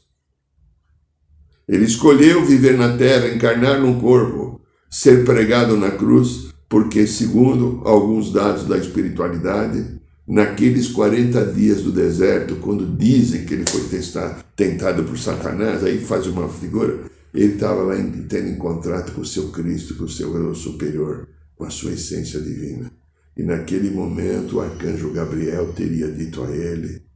Ele 1.68 1.86
escolheu 1.86 2.44
viver 2.44 2.76
na 2.76 2.98
terra, 2.98 3.28
encarnar 3.28 3.80
num 3.80 4.00
corpo, 4.00 4.62
ser 4.90 5.24
pregado 5.24 5.78
na 5.78 5.92
cruz, 5.92 6.48
porque, 6.68 7.06
segundo 7.06 7.82
alguns 7.86 8.32
dados 8.34 8.66
da 8.66 8.80
espiritualidade, 8.80 9.98
naqueles 10.28 10.90
40 10.90 11.54
dias 11.54 11.82
do 11.82 11.92
deserto, 11.92 12.58
quando 12.58 12.98
dizem 12.98 13.46
que 13.46 13.54
ele 13.54 13.66
foi 13.70 13.88
testar, 13.88 14.44
tentado 14.56 15.04
por 15.04 15.18
Satanás, 15.18 15.84
aí 15.84 16.00
faz 16.00 16.28
uma 16.28 16.50
figura, 16.50 17.06
ele 17.34 17.54
estava 17.54 17.84
lá 17.84 17.96
tendo 18.28 18.50
em 18.50 18.58
contrato 18.58 19.14
com 19.14 19.22
o 19.22 19.26
seu 19.26 19.50
Cristo, 19.50 19.96
com 19.96 20.04
o 20.04 20.10
seu 20.10 20.36
eu 20.36 20.54
superior, 20.54 21.28
com 21.56 21.64
a 21.64 21.70
sua 21.70 21.92
essência 21.92 22.42
divina. 22.42 22.92
E 23.38 23.44
naquele 23.44 23.92
momento 23.92 24.58
o 24.58 24.62
arcanjo 24.62 25.14
Gabriel 25.14 25.72
teria 25.74 26.12
dito 26.12 26.44
a 26.44 26.50
ele 26.50 27.08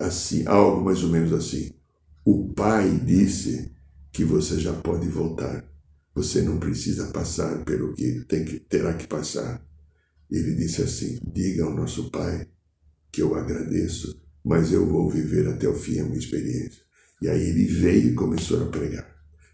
assim, 0.00 0.46
algo 0.46 0.82
mais 0.82 1.04
ou 1.04 1.10
menos 1.10 1.32
assim: 1.32 1.72
O 2.24 2.48
Pai 2.52 2.90
disse 3.04 3.70
que 4.10 4.24
você 4.24 4.58
já 4.58 4.72
pode 4.72 5.06
voltar. 5.08 5.64
Você 6.14 6.42
não 6.42 6.58
precisa 6.58 7.06
passar 7.08 7.64
pelo 7.64 7.94
que, 7.94 8.24
tem 8.26 8.44
que 8.44 8.58
terá 8.58 8.94
que 8.94 9.06
passar. 9.06 9.64
Ele 10.30 10.54
disse 10.54 10.82
assim: 10.82 11.18
Diga 11.22 11.64
ao 11.64 11.74
nosso 11.74 12.10
Pai 12.10 12.46
que 13.10 13.22
eu 13.22 13.34
agradeço, 13.34 14.20
mas 14.44 14.72
eu 14.72 14.86
vou 14.86 15.10
viver 15.10 15.48
até 15.48 15.68
o 15.68 15.74
fim 15.74 15.98
a 15.98 16.04
minha 16.04 16.18
experiência. 16.18 16.82
E 17.20 17.28
aí 17.28 17.48
ele 17.48 17.64
veio 17.64 18.10
e 18.10 18.14
começou 18.14 18.62
a 18.62 18.66
pregar. 18.66 19.06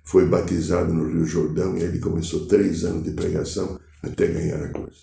Foi 0.04 0.28
batizado 0.28 0.92
no 0.92 1.08
Rio 1.08 1.24
Jordão 1.24 1.76
e 1.76 1.82
ele 1.82 1.98
começou 1.98 2.46
três 2.46 2.84
anos 2.84 3.02
de 3.02 3.10
pregação 3.10 3.80
até 4.02 4.26
ganhar 4.28 4.62
a 4.62 4.68
cruz. 4.68 5.02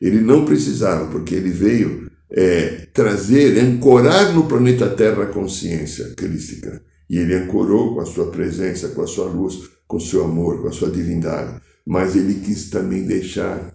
Ele 0.00 0.20
não 0.20 0.44
precisava, 0.44 1.10
porque 1.10 1.34
ele 1.34 1.50
veio 1.50 2.10
é, 2.30 2.86
trazer, 2.92 3.58
ancorar 3.58 4.32
no 4.32 4.46
planeta 4.46 4.88
Terra 4.90 5.24
a 5.24 5.32
consciência 5.32 6.14
crística. 6.14 6.82
E 7.08 7.18
ele 7.18 7.34
ancorou 7.34 7.94
com 7.94 8.00
a 8.00 8.06
sua 8.06 8.30
presença, 8.30 8.88
com 8.88 9.02
a 9.02 9.06
sua 9.06 9.26
luz, 9.26 9.70
com 9.86 9.96
o 9.96 10.00
seu 10.00 10.24
amor, 10.24 10.62
com 10.62 10.68
a 10.68 10.72
sua 10.72 10.90
divindade. 10.90 11.60
Mas 11.86 12.14
ele 12.14 12.34
quis 12.34 12.70
também 12.70 13.06
deixar 13.06 13.73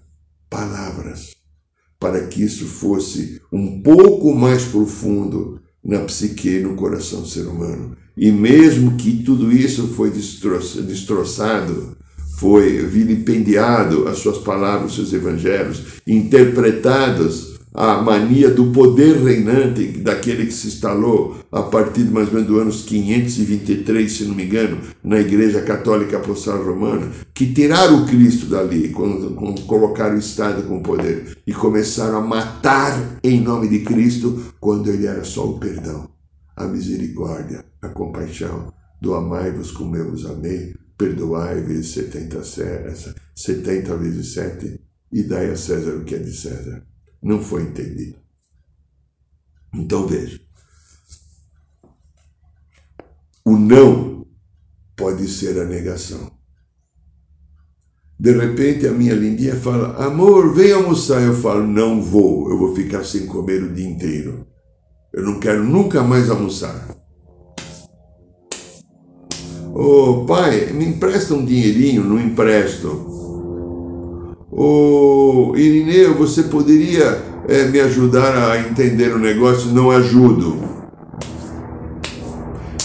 palavras 0.50 1.36
para 2.00 2.28
que 2.28 2.42
isso 2.44 2.66
fosse 2.66 3.42
um 3.52 3.82
pouco 3.82 4.34
mais 4.34 4.64
profundo 4.64 5.62
na 5.84 6.00
psique 6.00 6.50
e 6.50 6.62
no 6.62 6.76
coração 6.76 7.22
do 7.22 7.28
ser 7.28 7.46
humano. 7.48 7.96
E 8.16 8.32
mesmo 8.32 8.96
que 8.96 9.24
tudo 9.24 9.52
isso 9.52 9.88
foi 9.90 10.12
destroçado, 10.12 11.98
foi 12.38 12.86
vilipendiado, 12.86 14.08
as 14.08 14.20
suas 14.20 14.38
palavras, 14.38 14.92
os 14.92 14.96
seus 14.96 15.14
evangelhos, 15.14 15.84
interpretados 16.08 17.49
a 17.74 18.02
mania 18.02 18.50
do 18.50 18.72
poder 18.72 19.24
reinante 19.24 20.00
daquele 20.00 20.46
que 20.46 20.54
se 20.54 20.68
instalou 20.68 21.38
a 21.52 21.62
partir 21.62 22.04
de 22.04 22.12
mais 22.12 22.28
ou 22.30 22.34
menos 22.34 22.48
do 22.48 22.60
anos 22.60 22.82
523, 22.84 24.12
se 24.12 24.24
não 24.26 24.36
me 24.36 24.46
engano, 24.46 24.80
na 25.04 25.20
Igreja 25.20 25.62
Católica 25.62 26.18
Apostólica 26.18 26.70
Romana, 26.70 27.12
que 27.34 27.54
tiraram 27.54 28.04
o 28.04 28.08
Cristo 28.08 28.48
dali, 28.48 28.90
quando, 28.90 29.36
quando 29.36 29.62
colocaram 29.62 30.16
o 30.16 30.20
Estado 30.20 30.64
com 30.64 30.82
poder 30.82 31.38
e 31.46 31.54
começaram 31.54 32.18
a 32.18 32.22
matar 32.22 33.20
em 33.24 33.40
nome 33.40 33.68
de 33.68 33.80
Cristo 33.80 34.54
quando 34.60 34.90
ele 34.90 35.06
era 35.06 35.24
só 35.24 35.48
o 35.48 35.60
perdão, 35.60 36.10
a 36.56 36.66
misericórdia, 36.66 37.64
a 37.82 37.90
compaixão, 37.90 38.74
do 39.00 39.14
amai-vos 39.14 39.72
como 39.72 39.96
eu 39.96 40.10
vos 40.10 40.26
amei, 40.26 40.74
perdoai 40.98 41.62
vezes 41.62 41.92
70, 41.94 42.44
70 43.36 43.96
vezes 43.96 44.34
7 44.34 44.80
e 45.14 45.24
dai 45.24 45.52
a 45.52 45.56
César 45.56 45.96
o 45.96 46.04
que 46.04 46.16
é 46.16 46.18
de 46.18 46.36
César 46.36 46.84
não 47.22 47.42
foi 47.42 47.64
entendido. 47.64 48.18
Então 49.74 50.08
veja, 50.08 50.40
o 53.46 53.58
não 53.58 54.26
pode 54.96 55.28
ser 55.28 55.60
a 55.60 55.66
negação. 55.66 56.32
De 58.20 58.34
repente 58.34 58.86
a 58.86 58.92
minha 58.92 59.14
lindinha 59.14 59.56
fala: 59.56 59.96
Amor, 60.04 60.54
vem 60.54 60.74
almoçar. 60.74 61.22
Eu 61.22 61.36
falo: 61.36 61.66
Não 61.66 62.02
vou, 62.02 62.50
eu 62.50 62.58
vou 62.58 62.76
ficar 62.76 63.04
sem 63.04 63.26
comer 63.26 63.64
o 63.64 63.74
dia 63.74 63.88
inteiro. 63.88 64.46
Eu 65.14 65.24
não 65.24 65.40
quero 65.40 65.64
nunca 65.64 66.04
mais 66.04 66.30
almoçar. 66.30 66.96
Ô 69.74 70.22
oh, 70.22 70.26
pai, 70.26 70.74
me 70.74 70.86
empresta 70.86 71.34
um 71.34 71.46
dinheirinho? 71.46 72.04
Não 72.04 72.20
empresto. 72.20 73.20
Ô 74.62 75.56
Irineu, 75.56 76.16
você 76.16 76.44
poderia 76.44 77.24
é, 77.48 77.64
me 77.70 77.80
ajudar 77.80 78.52
a 78.52 78.60
entender 78.60 79.14
o 79.14 79.18
negócio? 79.18 79.72
Não 79.72 79.90
ajudo. 79.90 80.58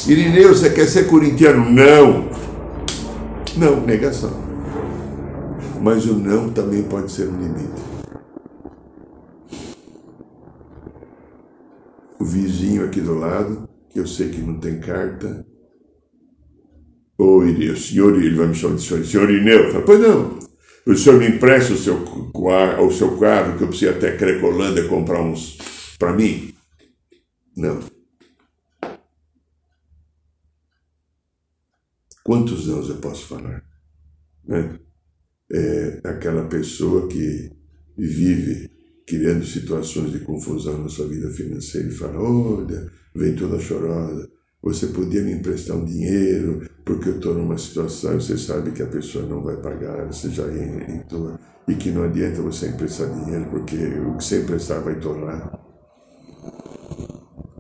Irineu, 0.07 0.51
você 0.51 0.71
quer 0.71 0.87
ser 0.87 1.09
corintiano? 1.09 1.69
Não. 1.69 2.29
Não, 3.57 3.85
negação. 3.85 4.31
Mas 5.83 6.07
o 6.07 6.15
não 6.15 6.49
também 6.49 6.85
pode 6.85 7.11
ser 7.11 7.29
um 7.29 7.39
limite. 7.39 7.83
O 12.21 12.25
vizinho 12.25 12.85
aqui 12.85 13.01
do 13.01 13.19
lado, 13.19 13.69
que 13.91 13.99
eu 13.99 14.07
sei 14.07 14.29
que 14.29 14.41
não 14.41 14.61
tem 14.61 14.79
carta. 14.79 15.45
Oi, 17.19 17.53
Deus, 17.53 17.89
senhor, 17.89 18.15
ele 18.15 18.37
vai 18.37 18.47
me 18.47 18.55
chamar 18.55 18.77
de 18.77 18.83
senhor, 18.83 19.05
senhor 19.05 19.29
Ineu. 19.29 19.73
Fala, 19.73 19.85
pois 19.85 20.01
não, 20.01 20.39
o 20.87 20.97
senhor 20.97 21.19
me 21.19 21.29
empresta 21.29 21.73
o 21.73 21.79
seu, 21.79 21.97
o 22.03 22.93
seu 22.93 23.19
carro, 23.19 23.57
que 23.57 23.65
eu 23.65 23.69
preciso 23.69 23.93
até 23.93 24.17
Crecolândia 24.17 24.87
comprar 24.89 25.23
uns 25.23 25.59
para 25.99 26.13
mim? 26.13 26.55
Não. 27.57 27.81
Quantos 32.23 32.69
anos 32.69 32.89
eu 32.89 32.97
posso 32.97 33.27
falar? 33.27 33.65
Né? 34.47 34.79
É 35.51 36.01
aquela 36.05 36.47
pessoa 36.49 37.09
que 37.09 37.51
vive 37.97 38.71
criando 39.07 39.45
situações 39.45 40.11
de 40.11 40.21
confusão 40.21 40.83
na 40.83 40.89
sua 40.89 41.07
vida 41.07 41.31
financeira 41.31 41.89
e 41.89 41.93
fala: 41.93 42.21
olha, 42.21 42.91
vem 43.15 43.37
toda 43.37 43.61
chorosa, 43.61 44.31
você 44.65 44.87
podia 44.87 45.23
me 45.23 45.33
emprestar 45.33 45.77
um 45.77 45.85
dinheiro 45.85 46.67
porque 46.85 47.11
eu 47.11 47.17
estou 47.17 47.35
numa 47.35 47.59
situação 47.59 48.15
você 48.15 48.39
sabe 48.39 48.73
que 48.73 48.83
a 48.83 48.87
pessoa 48.87 49.27
não 49.27 49.43
vai 49.43 49.57
pagar, 49.59 50.07
você 50.07 50.31
já 50.31 50.45
entrou, 50.89 51.39
e 51.69 51.75
que 51.75 51.91
não 51.91 52.05
adianta 52.05 52.41
você 52.41 52.69
emprestar 52.69 53.09
dinheiro 53.11 53.47
porque 53.51 53.77
o 53.77 54.17
que 54.17 54.25
você 54.25 54.43
emprestar 54.43 54.83
vai 54.83 54.99
tornar. 54.99 55.61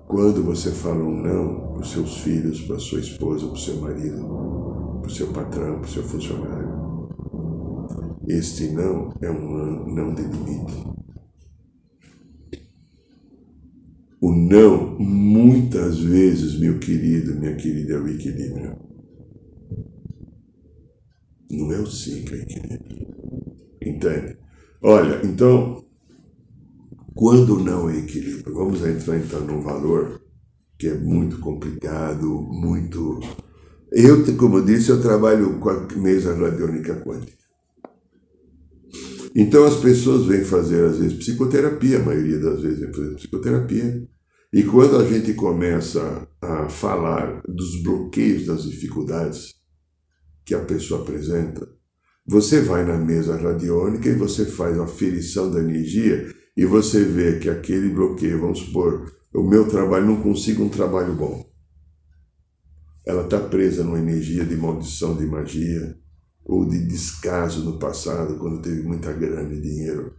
Quando 0.09 0.43
você 0.45 0.71
fala 0.71 1.03
um 1.05 1.23
não 1.23 1.73
para 1.73 1.83
os 1.83 1.90
seus 1.90 2.19
filhos, 2.23 2.62
para 2.62 2.79
sua 2.79 3.01
esposa, 3.01 3.47
para 3.47 3.55
o 3.55 3.59
seu 3.59 3.77
marido, 3.77 5.01
para 5.01 5.09
o 5.09 5.11
seu 5.11 5.27
patrão, 5.29 5.81
para 5.81 5.88
o 5.88 5.90
seu 5.90 6.03
funcionário, 6.03 7.09
este 8.29 8.69
não 8.69 9.12
é 9.21 9.31
um 9.31 9.95
não 9.95 10.14
de 10.14 10.23
limite. 10.23 11.04
O 14.25 14.33
não, 14.33 14.99
muitas 14.99 15.99
vezes, 15.99 16.59
meu 16.59 16.79
querido, 16.79 17.35
minha 17.35 17.55
querida, 17.57 17.93
é 17.93 17.99
o 17.99 18.09
equilíbrio. 18.09 18.75
Não 21.51 21.71
é 21.71 21.79
o 21.79 21.87
sim 21.87 22.25
que 22.25 22.35
é 22.35 22.39
equilíbrio. 22.39 23.07
Entende? 23.83 24.39
Olha, 24.81 25.21
então, 25.23 25.85
quando 27.15 27.61
não 27.61 27.91
é 27.91 27.99
equilíbrio, 27.99 28.55
vamos 28.55 28.83
entrar 28.83 29.19
então 29.19 29.43
num 29.43 29.61
valor 29.61 30.23
que 30.79 30.89
é 30.89 30.95
muito 30.95 31.39
complicado, 31.39 32.25
muito. 32.25 33.21
Eu, 33.93 34.25
como 34.39 34.57
eu 34.57 34.65
disse, 34.65 34.89
eu 34.89 35.03
trabalho 35.03 35.59
com 35.61 35.69
a 35.69 35.87
mesa 35.99 36.35
radiônica 36.35 36.95
quântica. 37.03 37.45
Então 39.37 39.65
as 39.65 39.77
pessoas 39.77 40.25
vêm 40.25 40.47
fazer, 40.47 40.83
às 40.83 40.97
vezes, 40.97 41.19
psicoterapia, 41.19 41.99
a 41.99 42.05
maioria 42.07 42.39
das 42.39 42.63
vezes 42.63 42.81
vem 42.81 42.95
fazer 42.95 43.17
psicoterapia. 43.17 44.13
E 44.55 44.62
quando 44.62 44.99
a 44.99 45.05
gente 45.05 45.35
começa 45.35 46.29
a 46.40 46.69
falar 46.69 47.43
dos 47.43 47.83
bloqueios, 47.83 48.47
das 48.47 48.62
dificuldades 48.62 49.53
que 50.45 50.55
a 50.55 50.61
pessoa 50.61 51.03
apresenta, 51.03 51.69
você 52.25 52.61
vai 52.61 52.85
na 52.85 52.97
mesa 52.97 53.37
radiônica 53.37 54.09
e 54.09 54.14
você 54.14 54.45
faz 54.45 54.79
a 54.79 54.85
aferição 54.85 55.51
da 55.51 55.59
energia 55.59 56.33
e 56.57 56.64
você 56.64 57.03
vê 57.03 57.40
que 57.40 57.51
aquele 57.51 57.88
bloqueio, 57.88 58.43
vamos 58.43 58.61
supor, 58.61 59.12
o 59.35 59.43
meu 59.43 59.69
trabalho, 59.69 60.07
não 60.07 60.23
consigo 60.23 60.62
um 60.62 60.69
trabalho 60.69 61.14
bom. 61.14 61.45
Ela 63.05 63.25
está 63.25 63.40
presa 63.40 63.83
numa 63.83 63.99
energia 63.99 64.45
de 64.45 64.57
maldição, 64.57 65.17
de 65.17 65.27
magia, 65.27 65.99
ou 66.45 66.64
de 66.64 66.79
descaso 66.87 67.64
no 67.64 67.77
passado, 67.81 68.38
quando 68.38 68.62
teve 68.62 68.83
muita 68.83 69.12
grana 69.12 69.53
e 69.53 69.61
dinheiro, 69.61 70.14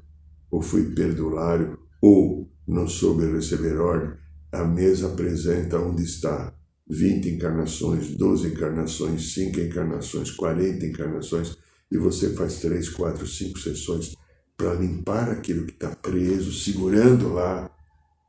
ou 0.52 0.62
foi 0.62 0.94
perdulário, 0.94 1.80
ou 2.02 2.52
não 2.68 2.86
soube 2.86 3.26
receber 3.32 3.78
ordem. 3.78 4.25
A 4.56 4.64
mesa 4.64 5.08
apresenta 5.08 5.80
onde 5.80 6.04
está 6.04 6.54
20 6.88 7.30
encarnações, 7.30 8.16
12 8.16 8.48
encarnações, 8.48 9.34
5 9.34 9.60
encarnações, 9.60 10.32
40 10.32 10.86
encarnações, 10.86 11.58
e 11.92 11.98
você 11.98 12.34
faz 12.34 12.60
3, 12.60 12.90
4, 12.90 13.28
5 13.28 13.60
sessões 13.60 14.16
para 14.56 14.74
limpar 14.76 15.30
aquilo 15.30 15.66
que 15.66 15.74
está 15.74 15.90
preso, 15.90 16.54
segurando 16.54 17.34
lá, 17.34 17.70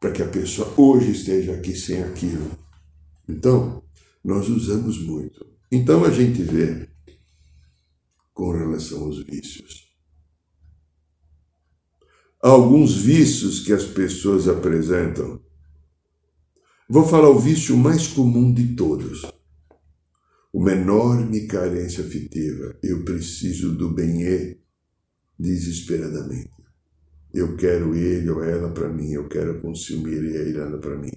para 0.01 0.11
que 0.11 0.23
a 0.23 0.29
pessoa 0.29 0.73
hoje 0.77 1.13
esteja 1.13 1.53
aqui 1.53 1.75
sem 1.77 2.03
aquilo. 2.03 2.51
Então, 3.29 3.83
nós 4.25 4.49
usamos 4.49 4.99
muito. 4.99 5.47
Então 5.71 6.05
a 6.05 6.11
gente 6.11 6.43
vê 6.43 6.89
com 8.35 8.51
relação 8.51 9.05
aos 9.05 9.23
vícios. 9.23 9.87
Alguns 12.41 12.97
vícios 12.97 13.61
que 13.61 13.73
as 13.73 13.85
pessoas 13.85 14.47
apresentam. 14.49 15.41
Vou 16.89 17.05
falar 17.05 17.29
o 17.31 17.39
vício 17.39 17.77
mais 17.77 18.07
comum 18.07 18.53
de 18.53 18.77
todos. 18.77 19.23
Uma 20.55 20.71
enorme 20.71 21.49
carência 21.49 22.05
afetiva. 22.05 22.77
Eu 22.81 23.03
preciso 23.03 23.73
do 23.73 23.91
bem 23.91 24.57
desesperadamente. 25.37 26.53
Eu 27.35 27.57
quero 27.57 27.93
ele 27.97 28.31
ou 28.31 28.43
ela 28.43 28.69
para 28.69 28.89
mim, 28.89 29.11
eu 29.11 29.27
quero 29.29 29.61
consumir 29.61 30.15
ele 30.15 30.59
ou 30.61 30.65
ela 30.65 30.79
para 30.79 30.97
mim. 30.97 31.11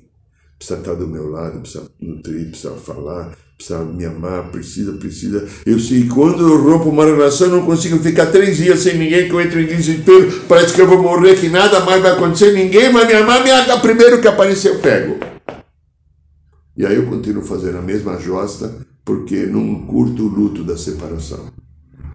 Precisa 0.58 0.80
estar 0.80 0.96
do 0.96 1.08
meu 1.08 1.30
lado, 1.30 1.62
precisa 1.62 1.88
nutrir, 2.02 2.50
precisa 2.50 2.72
falar, 2.72 3.38
precisa 3.56 3.86
me 3.86 4.06
amar, 4.06 4.52
precisa, 4.52 4.94
precisa. 4.94 5.48
Eu 5.68 5.80
sei, 5.80 6.08
quando 6.08 6.42
eu 6.42 6.64
rompo 6.64 6.90
uma 6.90 7.06
relação, 7.06 7.48
eu 7.48 7.58
não 7.58 7.66
consigo 7.66 8.00
ficar 8.00 8.26
três 8.26 8.58
dias 8.58 8.80
sem 8.80 8.98
ninguém, 8.98 9.28
que 9.28 9.34
eu 9.36 9.40
entro 9.40 9.62
em 9.62 9.68
desespero, 9.68 10.42
parece 10.50 10.74
que 10.74 10.82
eu 10.82 10.88
vou 10.88 11.02
morrer, 11.02 11.40
que 11.40 11.48
nada 11.48 11.80
mais 11.82 12.02
vai 12.02 12.12
acontecer, 12.12 12.54
ninguém 12.54 12.92
vai 12.92 13.06
me 13.06 13.14
amar, 13.14 13.44
me 13.44 13.52
ama, 13.52 13.80
primeiro 13.80 14.20
que 14.20 14.28
aparecer 14.28 14.72
eu 14.72 14.80
pego. 14.80 15.39
E 16.80 16.86
aí 16.86 16.96
eu 16.96 17.08
continuo 17.08 17.44
fazendo 17.44 17.78
a 17.78 17.82
mesma 17.82 18.18
josta, 18.18 18.74
porque 19.04 19.46
não 19.46 19.86
curto 19.86 20.24
o 20.24 20.30
luto 20.30 20.64
da 20.64 20.78
separação. 20.78 21.48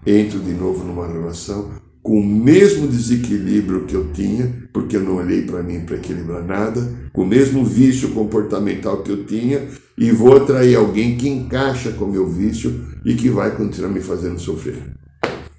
Entro 0.07 0.39
de 0.39 0.53
novo 0.53 0.83
numa 0.83 1.07
relação, 1.07 1.73
com 2.03 2.19
o 2.19 2.27
mesmo 2.27 2.89
desequilíbrio 2.89 3.85
que 3.85 3.95
eu 3.95 4.11
tinha, 4.15 4.51
porque 4.73 4.97
eu 4.97 5.03
não 5.03 5.17
olhei 5.17 5.43
para 5.43 5.63
mim 5.63 5.81
para 5.81 5.97
equilibrar 5.97 6.43
nada, 6.43 6.81
com 7.13 7.25
o 7.25 7.27
mesmo 7.27 7.63
vício 7.63 8.13
comportamental 8.13 9.03
que 9.03 9.11
eu 9.11 9.27
tinha, 9.27 9.69
e 9.99 10.11
vou 10.11 10.35
atrair 10.35 10.77
alguém 10.77 11.19
que 11.19 11.29
encaixa 11.29 11.93
com 11.93 12.07
o 12.07 12.13
meu 12.13 12.27
vício 12.27 12.87
e 13.05 13.13
que 13.13 13.29
vai 13.29 13.55
continuar 13.55 13.91
me 13.91 14.01
fazendo 14.01 14.41
sofrer. 14.41 14.83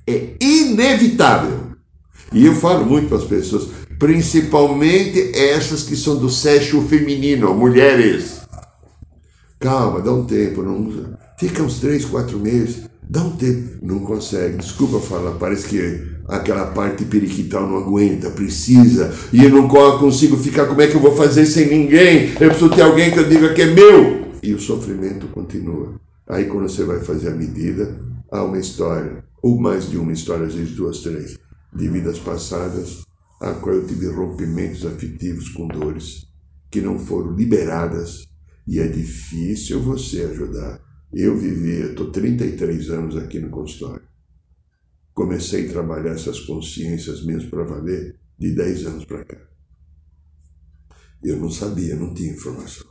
É 0.08 0.34
inevitável. 0.42 1.60
E 2.34 2.44
eu 2.44 2.56
falo 2.56 2.84
muito 2.84 3.08
para 3.10 3.18
as 3.20 3.24
pessoas, 3.24 3.68
principalmente 4.00 5.38
essas 5.38 5.84
que 5.84 5.96
são 5.96 6.18
do 6.18 6.28
sexo 6.28 6.82
feminino, 6.82 7.54
mulheres. 7.54 8.45
Calma, 9.60 10.02
dá 10.02 10.12
um 10.12 10.26
tempo, 10.26 10.62
não 10.62 11.16
fica 11.38 11.64
uns 11.64 11.80
três, 11.80 12.06
quatro 12.06 12.40
meses, 12.40 12.90
dá 13.02 13.22
um 13.22 13.36
tempo, 13.36 13.78
não 13.82 14.00
consegue. 14.00 14.58
Desculpa 14.58 15.00
falar, 15.00 15.32
parece 15.32 15.68
que 15.68 16.16
aquela 16.28 16.68
parte 16.68 17.06
periquital 17.06 17.68
não 17.68 17.78
aguenta, 17.78 18.30
precisa, 18.30 19.14
e 19.32 19.44
eu 19.44 19.50
não 19.50 19.68
consigo 19.68 20.38
ficar, 20.38 20.66
como 20.66 20.82
é 20.82 20.88
que 20.88 20.96
eu 20.96 21.02
vou 21.02 21.16
fazer 21.16 21.46
sem 21.46 21.68
ninguém? 21.68 22.32
Eu 22.40 22.50
preciso 22.50 22.70
ter 22.70 22.82
alguém 22.82 23.12
que 23.12 23.20
eu 23.20 23.30
diga 23.30 23.54
que 23.54 23.62
é 23.62 23.68
meu. 23.68 24.26
E 24.44 24.54
o 24.54 24.60
sofrimento 24.60 25.28
continua. 25.28 26.00
Aí 26.28 26.46
quando 26.46 26.70
você 26.70 26.84
vai 26.84 27.00
fazer 27.00 27.30
a 27.30 27.36
medida, 27.36 27.96
há 28.32 28.44
uma 28.44 28.58
história, 28.58 29.24
ou 29.42 29.60
mais 29.60 29.90
de 29.90 29.98
uma 29.98 30.12
história, 30.12 30.46
às 30.46 30.56
vezes 30.56 30.76
duas, 30.76 31.00
três, 31.00 31.38
de 31.74 31.88
vidas 31.88 32.20
passadas, 32.20 33.04
a 33.42 33.52
qual 33.54 33.76
eu 33.76 33.86
tive 33.86 34.08
rompimentos 34.08 34.86
afetivos 34.86 35.50
com 35.50 35.68
dores 35.68 36.28
que 36.72 36.82
não 36.82 36.98
foram 36.98 37.32
liberadas 37.32 38.26
e 38.68 38.80
é 38.80 38.88
difícil 38.88 39.82
você 39.82 40.22
ajudar. 40.24 40.84
Eu 41.14 41.38
vivi, 41.38 41.90
estou 41.90 42.12
33 42.12 42.90
anos 42.90 43.16
aqui 43.16 43.40
no 43.40 43.50
consultório 43.50 44.06
comecei 45.16 45.66
a 45.66 45.72
trabalhar 45.72 46.12
essas 46.12 46.42
consciências 46.42 47.24
mesmo 47.24 47.50
para 47.50 47.64
valer 47.64 48.20
de 48.38 48.54
10 48.54 48.86
anos 48.86 49.06
para 49.06 49.24
cá. 49.24 49.42
Eu 51.24 51.40
não 51.40 51.50
sabia, 51.50 51.96
não 51.96 52.14
tinha 52.14 52.34
informação. 52.34 52.86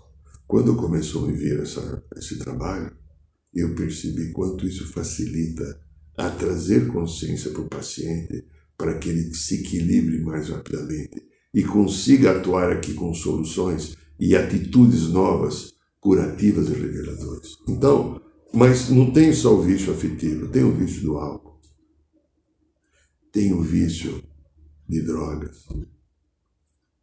Quando 0.47 0.75
começou 0.75 1.29
a 1.29 1.33
vir 1.33 1.61
essa, 1.61 2.03
esse 2.17 2.39
trabalho, 2.39 2.91
eu 3.55 3.75
percebi 3.75 4.33
quanto 4.33 4.67
isso 4.67 4.91
facilita 4.91 5.81
a 6.17 6.31
trazer 6.31 6.89
consciência 6.89 7.51
para 7.51 7.61
o 7.61 7.69
paciente 7.69 8.47
para 8.77 8.99
que 8.99 9.11
ele 9.11 9.33
se 9.35 9.57
equilibre 9.57 10.21
mais 10.21 10.49
rapidamente 10.49 11.23
e 11.53 11.63
consiga 11.63 12.33
atuar 12.33 12.73
aqui 12.73 12.95
com 12.95 13.13
soluções 13.15 13.97
e 14.19 14.37
atitudes 14.37 15.09
novas, 15.09 15.73
curativas 16.01 16.69
e 16.69 16.75
reveladoras. 16.75 17.57
Então, 17.69 18.21
mas 18.53 18.89
não 18.91 19.11
tem 19.13 19.33
só 19.33 19.55
o 19.55 19.63
vício 19.63 19.93
afetivo, 19.93 20.49
tem 20.49 20.63
o 20.63 20.73
vício 20.73 21.03
do 21.03 21.17
álcool 21.17 21.55
tem 23.35 23.53
o 23.53 23.61
vício 23.61 24.23
de 24.89 25.03
drogas, 25.03 25.67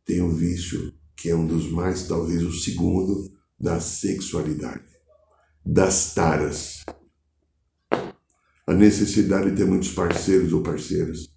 tem 0.06 0.22
o 0.22 0.32
vício 0.32 0.94
que 1.14 1.30
é 1.30 1.36
um 1.36 1.46
dos 1.46 1.70
mais, 1.70 2.08
talvez 2.08 2.42
o 2.42 2.54
segundo, 2.54 3.30
da 3.60 3.82
sexualidade, 3.82 4.86
das 5.64 6.14
taras. 6.16 6.86
a 8.66 8.74
necessidade 8.74 9.52
de 9.52 9.58
ter 9.58 9.66
muitos 9.66 9.92
parceiros 9.92 10.54
ou 10.54 10.64
parceiras, 10.64 11.28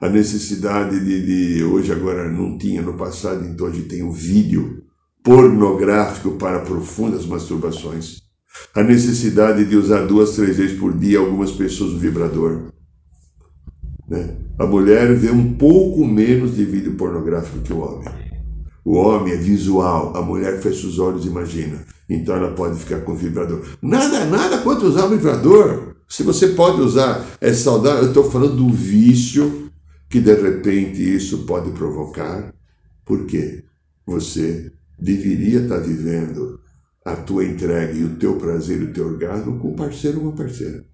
a 0.00 0.08
necessidade 0.08 0.98
de, 0.98 1.54
de 1.54 1.62
hoje 1.62 1.92
agora 1.92 2.28
não 2.28 2.58
tinha 2.58 2.82
no 2.82 2.96
passado, 2.96 3.46
então 3.46 3.68
hoje 3.68 3.84
tem 3.84 4.02
o 4.02 4.10
vídeo 4.10 4.84
pornográfico 5.28 6.30
para 6.38 6.60
profundas 6.60 7.26
masturbações, 7.26 8.22
a 8.74 8.82
necessidade 8.82 9.62
de 9.66 9.76
usar 9.76 10.06
duas, 10.06 10.34
três 10.34 10.56
vezes 10.56 10.78
por 10.78 10.96
dia 10.96 11.18
algumas 11.18 11.50
pessoas 11.50 11.92
o 11.92 11.98
vibrador. 11.98 12.72
Né? 14.08 14.36
A 14.58 14.64
mulher 14.64 15.14
vê 15.14 15.30
um 15.30 15.52
pouco 15.52 16.02
menos 16.06 16.56
de 16.56 16.64
vídeo 16.64 16.94
pornográfico 16.94 17.58
que 17.58 17.74
o 17.74 17.80
homem. 17.80 18.08
O 18.82 18.94
homem 18.96 19.34
é 19.34 19.36
visual, 19.36 20.16
a 20.16 20.22
mulher 20.22 20.62
fecha 20.62 20.86
os 20.86 20.98
olhos 20.98 21.26
e 21.26 21.28
imagina. 21.28 21.84
Então 22.08 22.34
ela 22.34 22.52
pode 22.52 22.78
ficar 22.78 23.00
com 23.02 23.12
o 23.12 23.16
vibrador. 23.16 23.66
Nada, 23.82 24.24
nada 24.24 24.56
quanto 24.62 24.86
usar 24.86 25.04
o 25.04 25.10
vibrador. 25.10 25.96
Se 26.08 26.22
você 26.22 26.48
pode 26.48 26.80
usar, 26.80 27.26
é 27.38 27.52
saudável. 27.52 28.04
Eu 28.04 28.08
estou 28.08 28.30
falando 28.30 28.56
do 28.56 28.70
vício 28.70 29.70
que 30.08 30.20
de 30.20 30.34
repente 30.34 31.02
isso 31.02 31.44
pode 31.44 31.70
provocar. 31.72 32.50
Por 33.04 33.26
quê? 33.26 33.62
Você 34.06 34.72
deveria 34.98 35.60
estar 35.62 35.78
vivendo 35.78 36.60
a 37.04 37.16
tua 37.16 37.44
entrega 37.44 37.92
e 37.92 38.04
o 38.04 38.16
teu 38.16 38.36
prazer 38.38 38.80
e 38.80 38.84
o 38.84 38.92
teu 38.92 39.06
orgasmo 39.06 39.58
com 39.58 39.72
um 39.72 39.76
parceiro 39.76 40.18
ou 40.18 40.24
uma 40.24 40.36
parceira. 40.36 40.84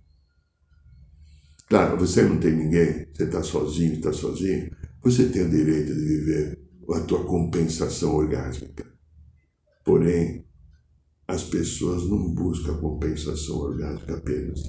Claro, 1.68 1.98
você 1.98 2.22
não 2.22 2.38
tem 2.38 2.54
ninguém, 2.54 3.06
você 3.12 3.24
está 3.24 3.42
sozinho, 3.42 3.94
está 3.94 4.12
sozinho, 4.12 4.70
você 5.02 5.28
tem 5.28 5.42
o 5.42 5.50
direito 5.50 5.94
de 5.94 6.04
viver 6.04 6.58
a 6.92 7.00
tua 7.00 7.24
compensação 7.24 8.14
orgásmica. 8.14 8.84
Porém, 9.84 10.44
as 11.26 11.42
pessoas 11.42 12.08
não 12.08 12.30
buscam 12.30 12.74
compensação 12.74 13.56
orgásmica 13.56 14.14
apenas. 14.14 14.60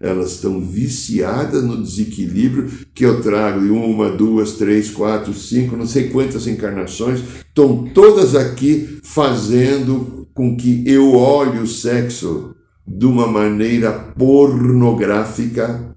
Elas 0.00 0.32
estão 0.32 0.60
viciadas 0.60 1.64
no 1.64 1.82
desequilíbrio 1.82 2.70
que 2.94 3.04
eu 3.04 3.20
trago 3.20 3.64
em 3.64 3.70
uma, 3.70 4.10
duas, 4.10 4.52
três, 4.52 4.90
quatro, 4.90 5.34
cinco, 5.34 5.76
não 5.76 5.86
sei 5.86 6.08
quantas 6.08 6.46
encarnações, 6.46 7.20
estão 7.20 7.84
todas 7.92 8.34
aqui 8.34 9.00
fazendo 9.02 10.28
com 10.32 10.56
que 10.56 10.84
eu 10.86 11.14
olhe 11.14 11.58
o 11.58 11.66
sexo 11.66 12.54
de 12.86 13.04
uma 13.04 13.26
maneira 13.26 13.92
pornográfica, 13.92 15.94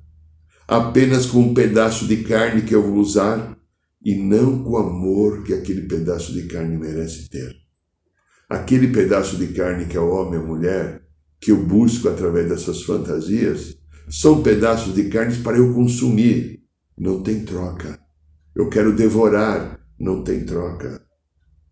apenas 0.67 1.27
com 1.27 1.39
um 1.39 1.53
pedaço 1.53 2.07
de 2.07 2.17
carne 2.17 2.63
que 2.63 2.73
eu 2.73 2.81
vou 2.81 2.95
usar 2.95 3.55
e 4.03 4.15
não 4.15 4.63
com 4.63 4.71
o 4.71 4.77
amor 4.77 5.43
que 5.43 5.53
aquele 5.53 5.81
pedaço 5.81 6.33
de 6.33 6.43
carne 6.43 6.77
merece 6.77 7.29
ter 7.29 7.62
aquele 8.53 8.89
pedaço 8.89 9.35
de 9.37 9.47
carne 9.47 9.85
que 9.85 9.97
é 9.97 9.99
o 9.99 10.09
homem 10.09 10.39
a 10.39 10.43
mulher, 10.43 11.01
que 11.41 11.51
eu 11.51 11.65
busco 11.65 12.07
através 12.07 12.47
dessas 12.47 12.83
fantasias, 12.83 13.75
são 14.09 14.43
pedaços 14.43 14.93
de 14.93 15.05
carne 15.05 15.35
para 15.37 15.57
eu 15.57 15.73
consumir. 15.73 16.61
Não 16.97 17.23
tem 17.23 17.43
troca. 17.43 17.99
Eu 18.55 18.69
quero 18.69 18.95
devorar. 18.95 19.79
Não 19.99 20.23
tem 20.23 20.45
troca. 20.45 21.03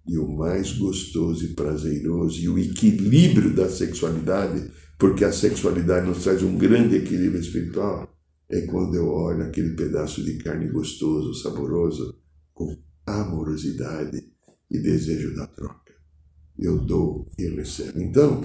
E 0.08 0.18
o 0.18 0.28
mais 0.28 0.72
gostoso 0.74 1.46
e 1.46 1.50
prazeroso 1.50 2.42
e 2.42 2.50
o 2.50 2.58
equilíbrio 2.58 3.54
da 3.54 3.70
sexualidade, 3.70 4.72
porque 4.98 5.24
a 5.24 5.32
sexualidade 5.32 6.08
nos 6.08 6.24
traz 6.24 6.42
um 6.42 6.58
grande 6.58 6.96
equilíbrio 6.96 7.40
espiritual, 7.40 8.12
é 8.50 8.62
quando 8.62 8.96
eu 8.96 9.08
olho 9.08 9.44
aquele 9.44 9.76
pedaço 9.76 10.24
de 10.24 10.38
carne 10.40 10.70
gostoso, 10.70 11.36
saboroso, 11.36 12.20
com 12.54 12.76
amorosidade 13.06 14.24
e 14.70 14.80
desejo 14.80 15.36
da 15.36 15.46
troca 15.46 15.91
eu 16.62 16.78
dou 16.78 17.28
e 17.38 17.48
recebo. 17.48 18.00
Então, 18.00 18.42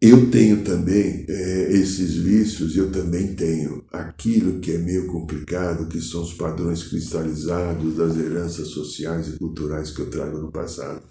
eu 0.00 0.30
tenho 0.30 0.64
também 0.64 1.26
é, 1.28 1.72
esses 1.72 2.14
vícios, 2.14 2.74
eu 2.74 2.90
também 2.90 3.34
tenho 3.34 3.84
aquilo 3.92 4.58
que 4.58 4.72
é 4.72 4.78
meio 4.78 5.06
complicado, 5.08 5.88
que 5.88 6.00
são 6.00 6.22
os 6.22 6.32
padrões 6.32 6.84
cristalizados 6.84 7.96
das 7.96 8.16
heranças 8.16 8.68
sociais 8.68 9.28
e 9.28 9.38
culturais 9.38 9.90
que 9.90 10.00
eu 10.00 10.08
trago 10.08 10.38
no 10.38 10.50
passado. 10.50 11.02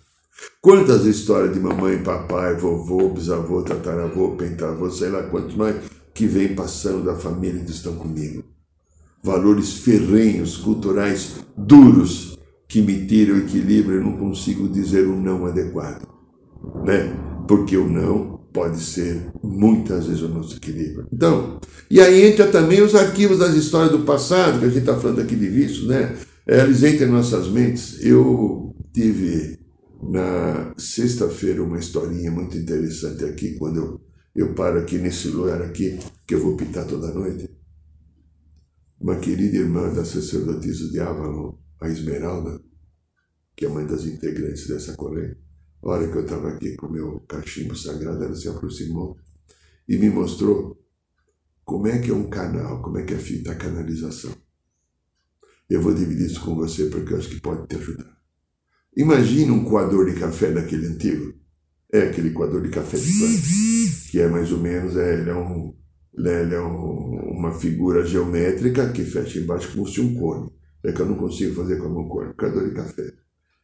Quantas 0.59 1.05
histórias 1.05 1.53
de 1.53 1.59
mamãe, 1.59 2.01
papai, 2.01 2.55
vovô, 2.55 3.09
bisavô, 3.09 3.61
tataravô, 3.61 4.35
pentavô, 4.35 4.89
sei 4.89 5.09
lá 5.09 5.23
quantos 5.23 5.55
mais, 5.55 5.75
que 6.13 6.25
vem 6.25 6.55
passando 6.55 7.05
da 7.05 7.15
família 7.15 7.63
que 7.63 7.71
estão 7.71 7.95
comigo. 7.95 8.43
Valores 9.23 9.73
ferrenhos, 9.73 10.57
culturais 10.57 11.35
duros, 11.55 12.28
que 12.69 12.83
me 12.83 13.07
tira 13.07 13.33
o 13.33 13.39
equilíbrio, 13.39 13.97
eu 13.97 14.03
não 14.03 14.15
consigo 14.15 14.69
dizer 14.69 15.07
um 15.07 15.19
não 15.19 15.47
adequado, 15.47 16.07
né? 16.85 17.11
Porque 17.47 17.75
o 17.75 17.89
não 17.89 18.37
pode 18.53 18.79
ser 18.79 19.31
muitas 19.43 20.05
vezes 20.05 20.21
o 20.21 20.29
nosso 20.29 20.55
equilíbrio. 20.57 21.07
Então, 21.11 21.59
e 21.89 21.99
aí 21.99 22.27
entra 22.27 22.47
também 22.47 22.83
os 22.83 22.93
arquivos 22.93 23.39
das 23.39 23.55
histórias 23.55 23.91
do 23.91 24.05
passado, 24.05 24.59
que 24.59 24.65
a 24.65 24.69
gente 24.69 24.81
está 24.81 24.95
falando 24.95 25.19
aqui 25.19 25.35
de 25.35 25.49
vícios, 25.49 25.87
né? 25.87 26.15
É, 26.45 26.61
eles 26.61 26.83
entram 26.83 27.07
em 27.07 27.11
nossas 27.11 27.47
mentes. 27.47 28.03
Eu 28.05 28.75
tive 28.93 29.57
na 30.01 30.73
sexta-feira 30.77 31.63
uma 31.63 31.79
historinha 31.79 32.29
muito 32.29 32.55
interessante 32.55 33.25
aqui, 33.25 33.55
quando 33.55 33.77
eu, 33.77 34.01
eu 34.35 34.53
paro 34.53 34.77
aqui 34.77 34.99
nesse 34.99 35.29
lugar 35.29 35.61
aqui, 35.63 35.97
que 36.27 36.35
eu 36.35 36.39
vou 36.39 36.55
pintar 36.55 36.85
toda 36.85 37.11
noite. 37.11 37.49
Uma 39.01 39.15
querida 39.15 39.57
irmã 39.57 39.91
da 39.91 40.05
sacerdotisa 40.05 40.89
de 40.91 40.99
Avalon, 40.99 41.53
a 41.79 41.87
Esmeralda, 41.87 42.61
que 43.55 43.65
é 43.65 43.67
uma 43.67 43.83
das 43.83 44.05
integrantes 44.05 44.67
dessa 44.67 44.95
colê, 44.95 45.35
a 45.81 45.89
hora 45.89 46.07
que 46.09 46.17
eu 46.17 46.23
estava 46.23 46.49
aqui 46.49 46.75
com 46.75 46.87
o 46.87 46.91
meu 46.91 47.19
cachimbo 47.21 47.75
sagrado, 47.75 48.23
ela 48.23 48.35
se 48.35 48.49
aproximou 48.49 49.17
e 49.87 49.97
me 49.97 50.09
mostrou 50.09 50.77
como 51.63 51.87
é 51.87 51.99
que 51.99 52.11
é 52.11 52.13
um 52.13 52.29
canal, 52.29 52.81
como 52.81 52.97
é 52.97 53.03
que 53.03 53.13
é 53.13 53.17
feita 53.17 53.51
a 53.51 53.55
canalização. 53.55 54.33
Eu 55.69 55.81
vou 55.81 55.93
dividir 55.93 56.25
isso 56.25 56.41
com 56.41 56.55
você 56.55 56.87
porque 56.87 57.13
eu 57.13 57.17
acho 57.17 57.29
que 57.29 57.39
pode 57.39 57.67
te 57.67 57.75
ajudar. 57.75 58.17
Imagina 58.97 59.53
um 59.53 59.63
coador 59.63 60.11
de 60.11 60.19
café 60.19 60.51
daquele 60.51 60.87
antigo. 60.87 61.33
É 61.91 62.01
aquele 62.01 62.31
coador 62.31 62.61
de 62.61 62.69
café 62.69 62.97
de 62.97 63.11
planta, 63.17 64.11
que 64.11 64.19
é 64.19 64.27
mais 64.27 64.51
ou 64.51 64.59
menos, 64.59 64.95
é, 64.97 65.13
ele 65.21 65.29
é, 65.29 65.35
um, 65.35 65.75
ele 66.13 66.55
é 66.55 66.61
um, 66.61 67.37
uma 67.37 67.53
figura 67.53 68.05
geométrica 68.05 68.91
que 68.91 69.03
fecha 69.03 69.39
embaixo 69.39 69.71
como 69.71 69.87
se 69.87 70.01
um 70.01 70.13
cone. 70.15 70.51
É 70.83 70.91
que 70.91 71.01
eu 71.01 71.05
não 71.05 71.15
consigo 71.15 71.55
fazer 71.55 71.77
como 71.77 72.01
um 72.01 72.07
cone, 72.07 72.33
coador 72.33 72.67
de 72.67 72.75
café. 72.75 73.13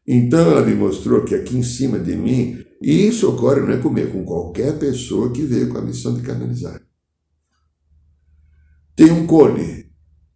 Então 0.07 0.51
ela 0.51 0.65
me 0.65 0.75
mostrou 0.75 1.23
que 1.23 1.33
aqui 1.33 1.57
em 1.57 1.63
cima 1.63 1.97
de 1.97 2.15
mim, 2.15 2.63
e 2.81 3.07
isso 3.07 3.29
ocorre 3.29 3.61
não 3.61 3.71
é 3.71 3.77
comigo, 3.77 4.11
com 4.11 4.23
qualquer 4.23 4.77
pessoa 4.77 5.31
que 5.31 5.41
veio 5.43 5.69
com 5.69 5.77
a 5.77 5.81
missão 5.81 6.13
de 6.13 6.21
canalizar. 6.21 6.81
Tem 8.95 9.11
um 9.11 9.25
cone. 9.25 9.85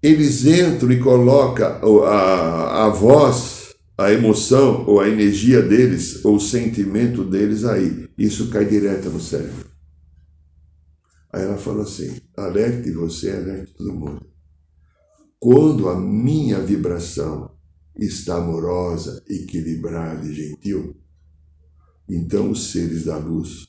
Eles 0.01 0.45
entram 0.45 0.91
e 0.91 0.99
colocam 0.99 2.03
a, 2.05 2.85
a 2.85 2.89
voz, 2.89 3.75
a 3.97 4.11
emoção, 4.11 4.85
ou 4.87 5.01
a 5.01 5.09
energia 5.09 5.61
deles, 5.61 6.23
ou 6.23 6.37
o 6.37 6.39
sentimento 6.39 7.23
deles 7.23 7.65
aí. 7.65 8.09
Isso 8.17 8.49
cai 8.49 8.65
direto 8.65 9.09
no 9.09 9.19
cérebro. 9.19 9.69
Aí 11.31 11.43
ela 11.43 11.57
falou 11.57 11.83
assim: 11.83 12.19
alerte 12.35 12.91
você, 12.91 13.29
alerte 13.31 13.73
todo 13.73 13.93
mundo. 13.93 14.28
Quando 15.41 15.87
a 15.87 15.97
minha 15.97 16.59
vibração 16.59 17.51
está 17.97 18.35
amorosa, 18.35 19.23
equilibrada 19.25 20.27
e 20.27 20.33
gentil, 20.33 20.97
então 22.09 22.51
os 22.51 22.73
seres 22.73 23.05
da 23.05 23.15
luz 23.15 23.65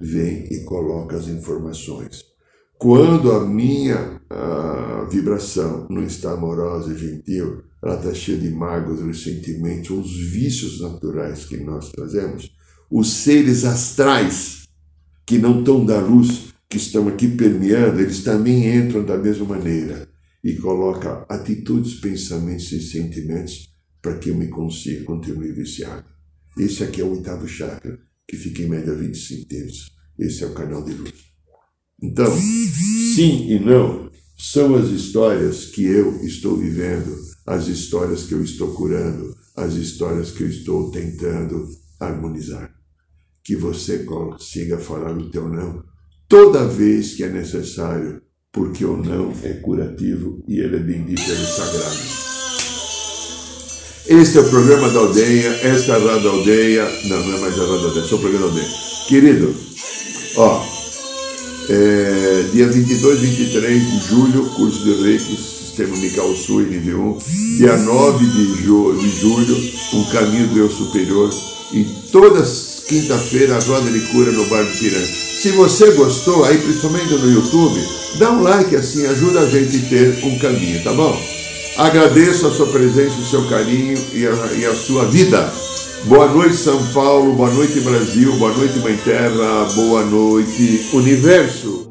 vêm 0.00 0.46
e 0.50 0.64
colocam 0.64 1.18
as 1.18 1.28
informações. 1.28 2.24
Quando 2.78 3.32
a 3.32 3.46
minha 3.46 4.18
a 4.30 5.06
vibração 5.10 5.86
não 5.90 6.02
está 6.02 6.32
amorosa 6.32 6.94
e 6.94 6.96
gentil, 6.96 7.64
ela 7.82 7.96
está 7.96 8.14
cheia 8.14 8.38
de 8.38 8.48
mágoas, 8.48 9.02
ressentimentos, 9.02 9.90
os 9.90 10.16
vícios 10.30 10.80
naturais 10.80 11.44
que 11.44 11.58
nós 11.58 11.90
trazemos, 11.90 12.50
os 12.90 13.12
seres 13.12 13.66
astrais 13.66 14.66
que 15.26 15.36
não 15.36 15.58
estão 15.58 15.84
da 15.84 16.00
luz, 16.00 16.54
que 16.66 16.78
estão 16.78 17.08
aqui 17.08 17.28
permeando, 17.28 18.00
eles 18.00 18.24
também 18.24 18.74
entram 18.74 19.04
da 19.04 19.18
mesma 19.18 19.44
maneira 19.44 20.09
e 20.42 20.54
coloca 20.54 21.24
atitudes, 21.28 22.00
pensamentos 22.00 22.72
e 22.72 22.80
sentimentos 22.80 23.74
para 24.00 24.18
que 24.18 24.30
eu 24.30 24.34
me 24.34 24.48
consiga 24.48 25.04
continue 25.04 25.52
viciado. 25.52 26.06
Esse 26.58 26.82
aqui 26.82 27.00
é 27.00 27.04
o 27.04 27.12
oitavo 27.12 27.46
chakra, 27.46 27.98
que 28.26 28.36
fica 28.36 28.62
em 28.62 28.68
média 28.68 28.94
25 28.94 29.48
dedos. 29.48 29.90
Esse 30.18 30.44
é 30.44 30.46
o 30.46 30.54
canal 30.54 30.84
de 30.84 30.92
luz. 30.92 31.12
Então, 32.02 32.34
sim 32.34 33.50
e 33.50 33.58
não 33.58 34.10
são 34.38 34.74
as 34.74 34.88
histórias 34.88 35.66
que 35.66 35.84
eu 35.84 36.24
estou 36.24 36.56
vivendo, 36.56 37.14
as 37.46 37.66
histórias 37.66 38.24
que 38.24 38.32
eu 38.32 38.42
estou 38.42 38.74
curando, 38.74 39.36
as 39.54 39.74
histórias 39.74 40.30
que 40.30 40.42
eu 40.42 40.48
estou 40.48 40.90
tentando 40.90 41.68
harmonizar. 41.98 42.74
Que 43.44 43.54
você 43.54 44.04
consiga 44.04 44.78
falar 44.78 45.16
o 45.16 45.30
teu 45.30 45.48
não 45.48 45.84
toda 46.30 46.64
vez 46.64 47.14
que 47.14 47.24
é 47.24 47.28
necessário 47.28 48.22
porque 48.52 48.84
o 48.84 48.96
não 48.96 49.32
é 49.42 49.52
curativo 49.54 50.42
e 50.48 50.58
ele 50.58 50.76
é 50.76 50.80
bendito, 50.80 51.22
ele 51.22 51.42
é 51.42 51.46
sagrado. 51.46 51.98
Este 54.06 54.38
é 54.38 54.40
o 54.40 54.50
programa 54.50 54.88
da 54.90 55.00
aldeia, 55.00 55.50
esta 55.62 55.92
é 55.92 55.94
a 55.94 55.98
Rádio 55.98 56.30
Aldeia, 56.30 56.84
não, 57.04 57.26
não 57.26 57.36
é 57.36 57.40
mais 57.40 57.54
a 57.58 57.62
Rádio 57.62 57.86
Aldeia, 57.86 58.02
é 58.10 58.14
o 58.14 58.18
programa 58.18 58.46
da 58.46 58.52
aldeia. 58.52 58.68
Querido, 59.08 59.54
ó, 60.36 60.64
É, 61.72 62.46
dia 62.52 62.66
22 62.66 63.20
23 63.20 63.90
de 63.92 64.08
julho, 64.08 64.44
curso 64.56 64.82
de 64.82 64.92
Reiki, 65.04 65.36
Sistema 65.36 65.96
Unical 65.96 66.34
Sul, 66.34 66.62
nível 66.62 67.16
1. 67.16 67.58
Dia 67.58 67.76
9 67.76 68.26
de, 68.26 68.62
ju 68.64 68.98
de 68.98 69.08
julho, 69.20 69.56
Um 69.94 70.04
Caminho 70.10 70.48
do 70.48 70.58
Eu 70.58 70.68
Superior. 70.68 71.30
E 71.72 71.84
todas 72.10 72.82
quinta-feira, 72.88 73.56
a 73.56 73.60
Roda 73.60 73.88
de 73.88 74.00
Cura 74.08 74.32
no 74.32 74.44
Bar 74.46 74.64
do 74.64 74.78
Piranha. 74.78 75.29
Se 75.40 75.52
você 75.52 75.92
gostou, 75.92 76.44
aí 76.44 76.58
principalmente 76.58 77.14
no 77.14 77.32
YouTube, 77.32 77.80
dá 78.18 78.30
um 78.30 78.42
like 78.42 78.76
assim, 78.76 79.06
ajuda 79.06 79.40
a 79.40 79.46
gente 79.46 79.86
a 79.86 79.88
ter 79.88 80.22
um 80.22 80.38
caminho, 80.38 80.84
tá 80.84 80.92
bom? 80.92 81.18
Agradeço 81.78 82.46
a 82.46 82.50
sua 82.50 82.66
presença, 82.66 83.18
o 83.18 83.24
seu 83.24 83.48
carinho 83.48 83.96
e 84.12 84.26
a, 84.26 84.52
e 84.52 84.66
a 84.66 84.74
sua 84.74 85.06
vida. 85.06 85.50
Boa 86.04 86.28
noite, 86.28 86.56
São 86.56 86.78
Paulo. 86.92 87.32
Boa 87.32 87.48
noite, 87.54 87.80
Brasil. 87.80 88.36
Boa 88.36 88.52
noite, 88.52 88.80
Mãe 88.80 88.94
Terra. 89.02 89.64
Boa 89.74 90.04
noite, 90.04 90.90
Universo. 90.92 91.90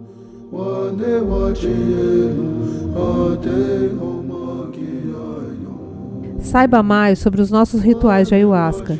Saiba 6.40 6.84
mais 6.84 7.18
sobre 7.18 7.42
os 7.42 7.50
nossos 7.50 7.82
rituais 7.82 8.28
de 8.28 8.36
ayahuasca, 8.36 9.00